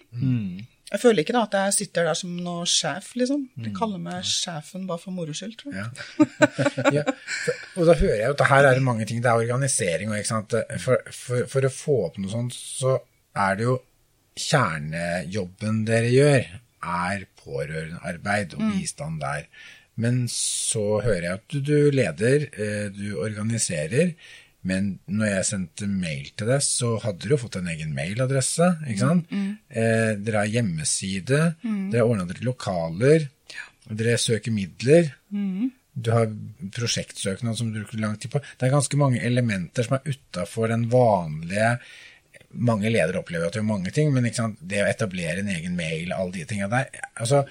Jeg 0.93 1.01
føler 1.01 1.23
ikke 1.23 1.35
da 1.37 1.43
at 1.47 1.55
jeg 1.57 1.77
sitter 1.79 2.09
der 2.11 2.19
som 2.19 2.33
noe 2.45 2.67
sjef, 2.69 3.15
liksom. 3.17 3.47
De 3.65 3.71
kaller 3.77 4.01
meg 4.03 4.27
sjefen 4.29 4.85
bare 4.89 5.01
for 5.01 5.17
moro 5.17 5.33
skyld, 5.37 5.55
tror 5.61 5.79
jeg. 5.79 5.87
Ja. 5.89 6.91
ja. 6.99 7.05
Og 7.81 7.89
da 7.89 7.97
hører 7.97 8.19
jeg 8.19 8.35
at 8.35 8.45
her 8.51 8.69
er 8.69 8.77
det 8.77 8.85
mange 8.85 9.07
ting. 9.09 9.23
Det 9.25 9.31
er 9.31 9.41
organisering 9.41 10.13
og 10.13 10.19
ikke 10.19 10.33
sant. 10.35 10.57
For, 10.85 11.15
for, 11.17 11.49
for 11.55 11.69
å 11.69 11.73
få 11.73 11.97
opp 12.11 12.21
noe 12.21 12.33
sånt, 12.35 12.57
så 12.57 12.99
er 13.33 13.57
det 13.57 13.69
jo 13.71 13.79
kjernejobben 14.39 15.83
dere 15.89 16.13
gjør, 16.13 16.51
er 16.83 17.25
pårørendearbeid 17.41 18.57
og 18.59 18.67
bistand 18.75 19.21
der. 19.23 19.49
Men 20.03 20.25
så 20.33 21.03
hører 21.05 21.25
jeg 21.25 21.39
at 21.39 21.53
du, 21.53 21.59
du 21.65 21.91
leder, 21.93 22.47
eh, 22.53 22.87
du 22.93 23.19
organiserer. 23.21 24.15
Men 24.69 24.93
når 25.11 25.27
jeg 25.33 25.47
sendte 25.49 25.89
mail 25.91 26.29
til 26.39 26.51
deg, 26.53 26.63
så 26.63 26.95
hadde 27.03 27.27
du 27.27 27.35
jo 27.35 27.41
fått 27.41 27.59
en 27.59 27.71
egen 27.73 27.95
mailadresse. 27.97 28.69
ikke 28.87 29.01
sant? 29.01 29.33
Eh, 29.69 30.13
dere 30.23 30.45
har 30.45 30.53
hjemmeside, 30.53 31.41
dere 31.65 32.03
har 32.05 32.09
ordna 32.09 32.29
dere 32.31 32.47
lokaler, 32.47 33.29
dere 33.91 34.19
søker 34.23 34.55
midler. 34.55 35.11
Du 35.93 36.09
har 36.15 36.31
prosjektsøknad 36.73 37.59
som 37.59 37.73
du 37.73 37.81
bruker 37.83 38.01
lang 38.01 38.15
tid 38.17 38.31
på. 38.33 38.41
Det 38.41 38.69
er 38.69 38.73
ganske 38.73 38.97
mange 38.97 39.21
elementer 39.21 39.85
som 39.85 39.99
er 39.99 40.07
utafor 40.15 40.71
den 40.73 40.87
vanlige 40.93 41.75
Mange 42.53 42.91
ledere 42.93 43.21
opplever 43.23 43.49
at 43.49 43.57
det 43.57 43.63
er 43.63 43.69
mange 43.69 43.93
ting, 43.95 44.11
men 44.15 44.27
det 44.27 44.81
å 44.83 44.89
etablere 44.89 45.41
en 45.43 45.51
egen 45.53 45.77
mail, 45.79 46.13
alle 46.13 46.35
de 46.35 46.47
tinga 46.49 46.69
der 46.73 46.91
altså, 47.15 47.43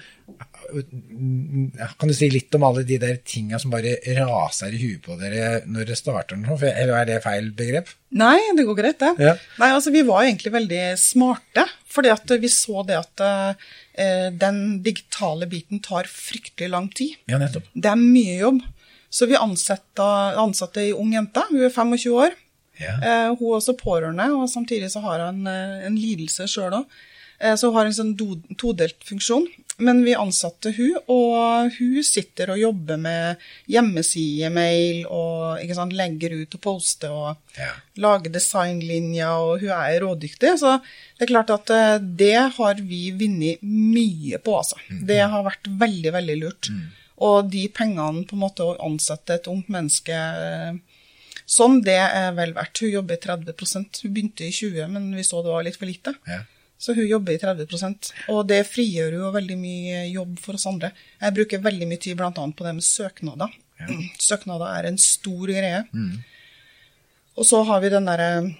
Kan 1.98 2.10
du 2.10 2.14
si 2.16 2.28
litt 2.32 2.54
om 2.54 2.66
alle 2.68 2.84
de 2.86 2.98
der 3.02 3.18
tinga 3.26 3.58
som 3.62 3.72
bare 3.74 3.96
raser 4.18 4.74
i 4.74 4.80
huet 4.80 5.02
på 5.04 5.16
dere 5.20 5.62
når 5.66 5.90
det 5.90 5.98
starter 5.98 6.38
noe? 6.40 6.58
Eller 6.70 6.94
er 7.00 7.08
det 7.10 7.22
feil 7.24 7.50
begrep? 7.56 7.90
Nei, 8.18 8.36
det 8.56 8.66
går 8.68 8.78
greit, 8.78 9.00
det. 9.00 9.12
Ja. 9.22 9.34
Nei, 9.62 9.70
altså 9.72 9.92
vi 9.94 10.04
var 10.06 10.26
egentlig 10.26 10.52
veldig 10.54 10.82
smarte, 11.00 11.66
fordi 11.90 12.12
at 12.12 12.36
vi 12.42 12.52
så 12.52 12.84
det 12.88 12.98
at 13.00 13.24
eh, 13.24 14.28
den 14.30 14.62
digitale 14.84 15.48
biten 15.50 15.82
tar 15.84 16.08
fryktelig 16.10 16.70
lang 16.72 16.92
tid. 16.92 17.18
Ja, 17.30 17.40
nettopp. 17.42 17.68
Det 17.72 17.90
er 17.90 18.00
mye 18.00 18.38
jobb. 18.38 18.62
Så 19.12 19.28
vi 19.28 19.36
ansatte, 19.36 20.04
ansatte 20.40 20.80
ei 20.80 20.92
ung 20.96 21.10
jente, 21.12 21.44
hun 21.50 21.66
er 21.66 21.72
25 21.72 22.14
år. 22.16 22.36
Ja. 22.82 22.94
Eh, 22.98 23.30
hun 23.38 23.48
er 23.52 23.58
også 23.60 23.76
pårørende, 23.78 24.28
og 24.36 24.48
samtidig 24.50 24.90
så 24.92 25.00
har 25.04 25.26
hun 25.30 25.46
eh, 25.46 25.86
en 25.86 25.96
lidelse 25.98 26.48
sjøl 26.50 26.82
òg. 26.82 26.86
Eh, 27.42 27.54
så 27.58 27.70
hun 27.70 27.78
har 27.80 27.88
en 27.90 27.96
sånn 28.00 28.16
todelt 28.60 29.02
funksjon. 29.08 29.46
Men 29.82 30.02
vi 30.04 30.12
ansatte 30.14 30.70
hun, 30.76 30.98
og 31.10 31.72
hun 31.78 32.02
sitter 32.04 32.52
og 32.52 32.58
jobber 32.60 32.98
med 33.00 33.40
hjemmesidemail 33.72 35.06
og 35.10 35.72
sant, 35.74 35.94
legger 35.96 36.34
ut 36.42 36.54
og 36.58 36.60
poster 36.62 37.10
og 37.10 37.36
Ja. 37.58 37.70
lager 37.96 38.30
designlinjer, 38.30 39.32
og 39.32 39.60
hun 39.60 39.70
er 39.70 40.00
rådyktig. 40.00 40.58
Så 40.60 40.80
det 41.18 41.24
er 41.28 41.32
klart 41.32 41.50
at 41.50 41.66
det 42.16 42.52
har 42.58 42.74
vi 42.74 43.10
vunnet 43.12 43.62
mye 43.62 44.38
på, 44.38 44.58
altså. 44.60 44.76
Det 44.90 45.20
har 45.20 45.42
vært 45.42 45.66
veldig, 45.66 46.12
veldig 46.12 46.38
lurt. 46.40 46.70
Og 47.18 47.50
de 47.50 47.68
pengene 47.68 48.24
på 48.26 48.34
en 48.34 48.40
måte 48.44 48.60
å 48.64 48.76
ansette 48.82 49.34
et 49.34 49.46
ungt 49.48 49.68
menneske 49.68 50.12
sånn, 51.48 51.80
det 51.84 51.98
er 52.02 52.32
vel 52.36 52.54
verdt. 52.56 52.82
Hun 52.82 52.92
jobber 52.92 53.18
i 53.18 53.22
30 53.22 53.54
Hun 54.02 54.14
begynte 54.14 54.46
i 54.46 54.52
20 54.52 54.90
men 54.92 55.12
vi 55.16 55.24
så 55.26 55.42
det 55.42 55.54
var 55.54 55.66
litt 55.66 55.78
for 55.80 55.90
lite. 55.90 56.14
Ja. 56.26 56.42
Så 56.82 56.96
hun 56.96 57.06
jobber 57.06 57.36
i 57.36 57.38
30% 57.38 58.10
og 58.34 58.46
det 58.50 58.64
frigjør 58.66 59.14
jo 59.20 59.28
veldig 59.36 59.56
mye 59.60 60.00
jobb 60.10 60.38
for 60.42 60.58
oss 60.58 60.66
andre. 60.66 60.90
Jeg 61.20 61.36
bruker 61.36 61.62
veldig 61.62 61.86
mye 61.86 62.02
tid 62.02 62.18
bl.a. 62.18 62.32
på 62.32 62.66
det 62.66 62.74
med 62.74 62.86
søknader. 62.86 63.54
Søknader 64.30 64.66
er 64.72 64.88
en 64.90 64.98
stor 64.98 65.46
greie. 65.46 65.84
Og 67.38 67.46
så 67.48 67.62
har 67.68 67.80
vi 67.84 67.92
den 67.92 68.10
derre 68.10 68.28
eh, 68.40 68.50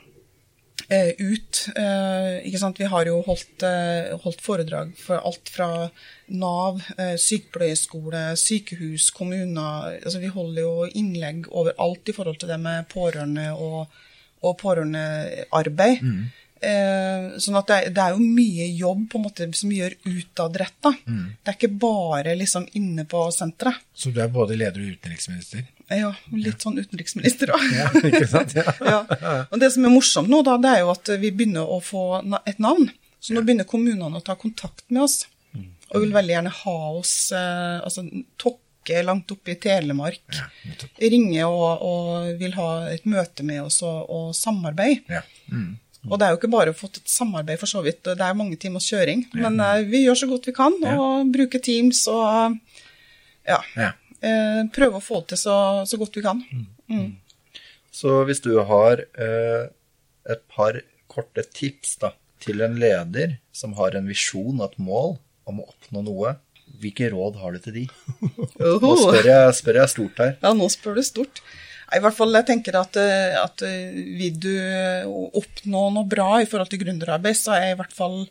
ut. 0.91 1.61
Eh, 1.77 2.47
ikke 2.49 2.61
sant? 2.61 2.79
Vi 2.79 2.89
har 2.91 3.07
jo 3.07 3.21
holdt, 3.27 3.63
eh, 3.63 4.13
holdt 4.25 4.43
foredrag 4.43 4.93
for 4.99 5.21
alt 5.21 5.49
fra 5.49 5.89
Nav, 6.29 6.81
eh, 6.99 7.17
sykepleierskole, 7.17 8.37
sykehus, 8.37 9.11
kommuner. 9.11 9.99
Altså, 10.05 10.19
vi 10.19 10.33
holder 10.33 10.63
jo 10.63 10.89
innlegg 10.95 11.49
overalt 11.51 12.09
i 12.09 12.13
forhold 12.17 12.39
til 12.39 12.49
det 12.49 12.61
med 12.61 12.89
pårørende 12.89 13.53
og, 13.53 13.87
og 14.43 14.59
pårørendearbeid. 14.59 16.03
Eh, 16.03 16.42
sånn 17.43 17.59
at 17.59 17.69
det 17.69 17.77
er, 17.77 17.93
det 17.97 18.03
er 18.05 18.15
jo 18.15 18.23
mye 18.23 18.67
jobb 18.79 19.05
på 19.11 19.19
en 19.19 19.25
måte 19.27 19.49
som 19.59 19.73
vi 19.73 19.81
gjør 19.81 19.97
utadretta. 20.07 20.93
Det 21.03 21.51
er 21.51 21.57
ikke 21.57 21.73
bare 21.83 22.37
liksom 22.39 22.69
inne 22.79 23.05
på 23.09 23.25
senteret. 23.35 23.83
Så 23.95 24.13
du 24.15 24.21
er 24.23 24.31
både 24.33 24.57
leder 24.61 24.83
og 24.85 24.95
utenriksminister? 24.97 25.67
Ja, 25.93 26.13
litt 26.33 26.63
sånn 26.63 26.79
utenriksminister 26.79 27.53
òg. 27.53 27.67
Ja, 27.75 27.91
ikke 27.99 28.29
sant? 28.31 28.55
Ja. 28.57 28.73
ja. 28.93 29.35
Og 29.51 29.61
det 29.61 29.73
som 29.75 29.85
er 29.87 29.93
morsomt 29.93 30.31
nå, 30.33 30.41
da, 30.47 30.57
det 30.63 30.77
er 30.77 30.83
jo 30.85 30.93
at 30.95 31.13
vi 31.21 31.33
begynner 31.35 31.69
å 31.69 31.81
få 31.85 32.23
et 32.47 32.63
navn. 32.63 32.89
Så 33.23 33.37
nå 33.37 33.45
begynner 33.45 33.69
kommunene 33.69 34.19
å 34.19 34.25
ta 34.25 34.37
kontakt 34.39 34.87
med 34.89 35.05
oss. 35.05 35.23
Og 35.93 36.07
vil 36.07 36.15
veldig 36.15 36.33
gjerne 36.33 36.53
ha 36.63 36.77
oss 36.97 37.15
eh, 37.37 37.79
altså 37.85 38.07
Tokke 38.41 39.03
langt 39.05 39.31
oppe 39.35 39.53
i 39.53 39.59
Telemark. 39.61 40.23
Ja, 40.33 40.49
nettopp. 40.67 41.03
Ringe 41.13 41.47
og, 41.47 41.85
og 41.87 42.31
vil 42.41 42.57
ha 42.57 42.69
et 42.91 43.05
møte 43.09 43.45
med 43.47 43.67
oss 43.67 43.83
og, 43.87 44.09
og 44.09 44.33
samarbeid. 44.37 45.05
Ja. 45.13 45.21
Mm. 45.53 45.77
Og 46.11 46.17
det 46.19 46.27
er 46.27 46.33
jo 46.35 46.39
ikke 46.41 46.51
bare 46.51 46.73
fått 46.75 46.97
et 46.99 47.09
samarbeid, 47.13 47.61
for 47.61 47.71
så 47.71 47.83
vidt. 47.85 48.01
Det 48.03 48.19
er 48.27 48.35
mange 48.35 48.57
timers 48.59 48.89
kjøring. 48.91 49.21
Men 49.39 49.61
eh, 49.63 49.85
vi 49.87 50.01
gjør 50.05 50.19
så 50.19 50.27
godt 50.33 50.49
vi 50.51 50.55
kan, 50.57 50.75
og 50.99 51.29
bruker 51.35 51.63
Teams 51.63 52.01
og 52.11 52.57
ja, 53.47 53.61
Ja. 53.79 53.93
eh, 54.19 54.63
prøver 54.75 54.99
å 54.99 55.05
få 55.05 55.21
det 55.23 55.35
til 55.37 55.43
så, 55.45 55.57
så 55.87 55.99
godt 56.01 56.19
vi 56.19 56.25
kan. 56.27 56.43
Så 57.93 58.23
hvis 58.27 58.41
du 58.43 58.55
har 58.67 59.05
eh, 59.21 59.67
et 60.33 60.43
par 60.51 60.81
korte 61.13 61.45
tips 61.55 61.99
da, 62.03 62.13
til 62.43 62.63
en 62.65 62.75
leder 62.81 63.37
som 63.55 63.75
har 63.79 63.95
en 63.99 64.09
visjon 64.11 64.59
og 64.59 64.65
et 64.73 64.79
mål 64.83 65.19
om 65.47 65.61
å 65.63 65.69
oppnå 65.71 66.03
noe, 66.07 66.35
hvilke 66.83 67.11
råd 67.13 67.37
har 67.43 67.53
du 67.55 67.61
til 67.63 67.75
de? 67.77 67.83
Nå 68.83 68.95
spør 68.99 69.29
jeg, 69.29 69.55
spør 69.59 69.79
jeg 69.83 69.93
stort 69.93 70.23
her. 70.25 70.33
Ja, 70.43 70.55
nå 70.57 70.67
spør 70.73 70.97
du 70.99 71.03
stort. 71.07 71.43
I 71.93 72.01
hvert 72.01 72.17
fall, 72.17 72.33
jeg 72.39 72.49
tenker 72.49 72.77
at, 72.81 72.97
eh, 73.01 73.35
at 73.37 73.63
eh, 73.67 73.93
vil 74.19 74.39
du 74.41 74.53
oppnå 75.39 75.85
noe 75.95 76.09
bra 76.09 76.41
i 76.41 76.49
forhold 76.49 76.71
til 76.73 76.81
gründerarbeid, 76.83 77.37
så 77.37 77.57
er 77.59 77.73
i 77.73 77.77
hvert 77.79 77.93
fall 77.95 78.23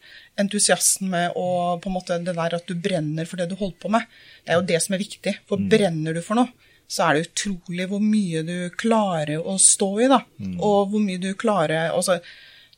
entusiasme 0.41 1.27
og 1.37 1.83
på 1.83 1.91
en 1.91 1.95
måte 1.95 2.17
det 2.25 2.35
der 2.37 2.57
at 2.57 2.67
du 2.67 2.73
brenner 2.73 3.29
for 3.29 3.41
det 3.41 3.51
du 3.51 3.57
holder 3.59 3.77
på 3.83 3.91
med, 3.93 4.07
det 4.41 4.53
er 4.53 4.59
jo 4.59 4.67
det 4.71 4.81
som 4.83 4.97
er 4.97 5.03
viktig. 5.03 5.35
For 5.49 5.71
brenner 5.71 6.17
du 6.17 6.23
for 6.25 6.39
noe, 6.41 6.69
så 6.91 7.07
er 7.07 7.17
det 7.17 7.27
utrolig 7.29 7.87
hvor 7.87 8.01
mye 8.03 8.41
du 8.47 8.55
klarer 8.79 9.39
å 9.39 9.55
stå 9.61 9.91
i, 10.01 10.09
da. 10.11 10.23
Og 10.59 10.91
hvor 10.91 11.03
mye 11.03 11.21
du 11.23 11.31
klarer 11.39 11.93
altså, 11.93 12.17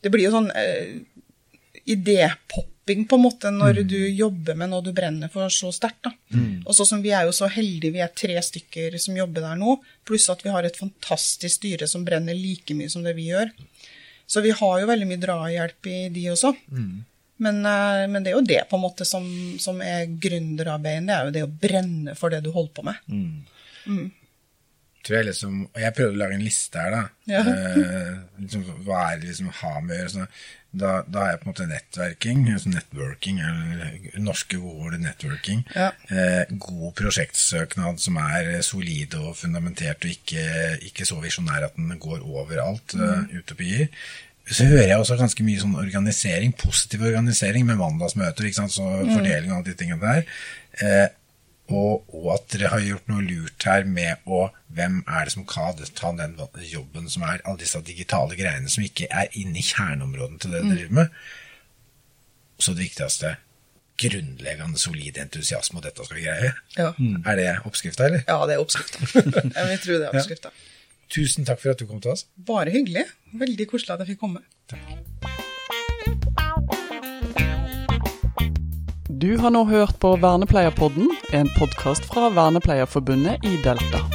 Det 0.03 0.11
blir 0.11 0.27
jo 0.27 0.35
sånn 0.35 0.51
eh, 0.51 0.99
idépopping, 2.83 3.07
på 3.07 3.15
en 3.15 3.21
måte, 3.21 3.51
når 3.51 3.83
du 3.83 4.09
jobber 4.09 4.55
med 4.55 4.69
noe 4.69 4.83
du 4.83 4.93
brenner 4.93 5.29
for 5.29 5.49
så 5.49 5.71
sterkt. 5.71 6.07
Mm. 6.33 6.63
Og 6.65 6.75
så 6.75 6.85
som 6.85 7.01
Vi 7.01 7.11
er 7.11 7.25
jo 7.25 7.31
så 7.31 7.47
heldige, 7.47 7.91
vi 7.91 7.99
er 7.99 8.07
tre 8.07 8.41
stykker 8.41 8.97
som 8.99 9.15
jobber 9.17 9.41
der 9.41 9.55
nå, 9.55 9.81
pluss 10.05 10.29
at 10.29 10.43
vi 10.43 10.49
har 10.49 10.63
et 10.63 10.77
fantastisk 10.77 11.55
styre 11.61 11.87
som 11.87 12.05
brenner 12.05 12.33
like 12.33 12.73
mye 12.73 12.89
som 12.89 13.03
det 13.03 13.15
vi 13.15 13.29
gjør. 13.31 13.51
Så 14.27 14.41
vi 14.41 14.51
har 14.51 14.79
jo 14.79 14.87
veldig 14.87 15.07
mye 15.07 15.19
drahjelp 15.19 15.87
i 15.87 16.09
de 16.09 16.29
også. 16.31 16.53
Men, 17.37 17.65
eh, 17.65 18.07
men 18.07 18.23
det 18.23 18.31
er 18.31 18.37
jo 18.37 18.45
det 18.45 18.69
på 18.69 18.77
en 18.77 18.85
måte 18.85 19.05
som, 19.05 19.25
som 19.59 19.81
er 19.81 20.05
gründerarbeidet, 20.07 21.07
det 21.07 21.13
er 21.13 21.25
jo 21.25 21.33
det 21.33 21.43
å 21.43 21.53
brenne 21.67 22.15
for 22.15 22.29
det 22.29 22.43
du 22.43 22.51
holder 22.51 22.73
på 22.73 22.83
med. 22.83 22.95
Tror 25.03 25.17
jeg 25.17 25.25
liksom 25.29 25.61
Og 25.75 25.79
jeg 25.81 25.93
prøvde 25.97 26.15
å 26.15 26.21
lage 26.23 26.35
en 26.39 26.45
liste 26.47 26.79
her, 26.79 26.91
da. 26.91 27.03
Ja. 27.27 27.41
Eh, 27.53 28.11
liksom, 28.41 28.63
hva 28.85 28.99
er 29.11 29.19
det 29.19 29.29
liksom 29.31 29.49
har 29.61 29.81
med 29.81 29.95
å 29.95 29.99
gjøre? 30.01 30.13
Sånn, 30.17 30.27
Da, 30.73 31.03
da 31.05 31.19
har 31.21 31.27
jeg 31.29 31.39
på 31.43 31.45
en 31.45 31.51
måte 31.51 31.65
nettverking, 31.69 32.39
altså 32.49 32.69
networking, 32.73 33.39
eller 33.45 34.15
norske 34.25 34.57
ord 34.57 34.95
networking. 34.97 35.59
Ja. 35.75 35.91
Eh, 36.09 36.49
god 36.57 36.95
prosjektsøknad 36.97 37.99
som 38.01 38.17
er 38.17 38.49
solid 38.65 39.13
og 39.19 39.35
fundamentert, 39.37 40.01
og 40.01 40.09
ikke, 40.15 40.45
ikke 40.89 41.05
så 41.05 41.19
visjonær 41.21 41.67
at 41.67 41.75
den 41.77 41.93
går 41.99 42.25
overalt 42.25 42.95
Mm. 42.97 43.03
Uh, 43.29 43.37
utopier. 43.37 43.87
Så 44.49 44.65
hører 44.65 44.87
jeg 44.87 44.97
også 44.97 45.15
ganske 45.21 45.43
mye 45.45 45.61
sånn 45.61 45.77
organisering, 45.77 46.51
positiv 46.57 47.05
organisering 47.05 47.65
med 47.69 47.77
mandagsmøter, 47.77 48.43
ikke 48.49 48.55
sant, 48.63 48.71
så 48.73 48.83
Mm. 49.03 49.13
fordeling 49.13 49.51
og 49.51 49.57
alle 49.61 49.65
de 49.69 49.77
tingene 49.77 50.01
der. 50.01 50.23
Eh, 50.81 51.07
og, 51.71 52.03
og 52.11 52.25
at 52.33 52.49
dere 52.51 52.73
har 52.73 52.83
gjort 52.83 53.07
noe 53.07 53.23
lurt 53.23 53.65
her 53.69 53.87
med 53.87 54.25
å 54.27 54.49
Hvem 54.73 55.03
er 55.05 55.27
det 55.27 55.35
som 55.35 55.45
kan 55.45 55.77
ta 55.93 56.09
den 56.17 56.33
jobben 56.65 57.05
som 57.13 57.23
er 57.27 57.43
alle 57.45 57.61
disse 57.61 57.77
digitale 57.85 58.33
greiene 58.35 58.71
som 58.73 58.81
ikke 58.83 59.05
er 59.13 59.29
inne 59.37 59.61
i 59.61 59.65
kjerneområdene 59.67 60.41
til 60.41 60.49
det 60.49 60.63
dere 60.63 60.77
driver 60.79 60.95
med? 60.97 61.17
Så 62.57 62.73
det 62.73 62.87
viktigste 62.87 63.35
grunnleggende 64.01 64.81
solid 64.81 65.19
entusiasme, 65.21 65.77
og 65.77 65.85
dette 65.85 66.05
skal 66.07 66.17
vi 66.17 66.25
greie. 66.25 66.51
Ja. 66.73 66.89
Er 67.29 67.37
det 67.37 67.47
oppskrifta, 67.69 68.07
eller? 68.09 68.23
ja, 68.25 68.39
det 68.49 68.57
er 68.57 68.63
oppskrifta. 68.63 69.05
Jeg 69.69 69.81
tror 69.85 70.01
det 70.01 70.07
er 70.07 70.17
oppskrifta. 70.17 70.53
Tusen 71.13 71.45
takk 71.45 71.61
for 71.61 71.75
at 71.75 71.79
du 71.83 71.85
kom 71.85 72.01
til 72.01 72.15
oss. 72.15 72.25
Bare 72.47 72.73
hyggelig. 72.73 73.05
Veldig 73.37 73.69
koselig 73.69 73.93
at 73.93 74.01
jeg 74.01 74.15
fikk 74.15 74.23
komme. 74.23 74.41
Takk. 74.71 74.81
Du 79.23 79.37
har 79.37 79.53
nå 79.53 79.61
hørt 79.69 79.99
på 80.01 80.15
Vernepleierpodden, 80.19 81.11
en 81.33 81.49
podkast 81.59 82.05
fra 82.05 82.29
Vernepleierforbundet 82.29 83.45
i 83.45 83.57
Delta. 83.63 84.12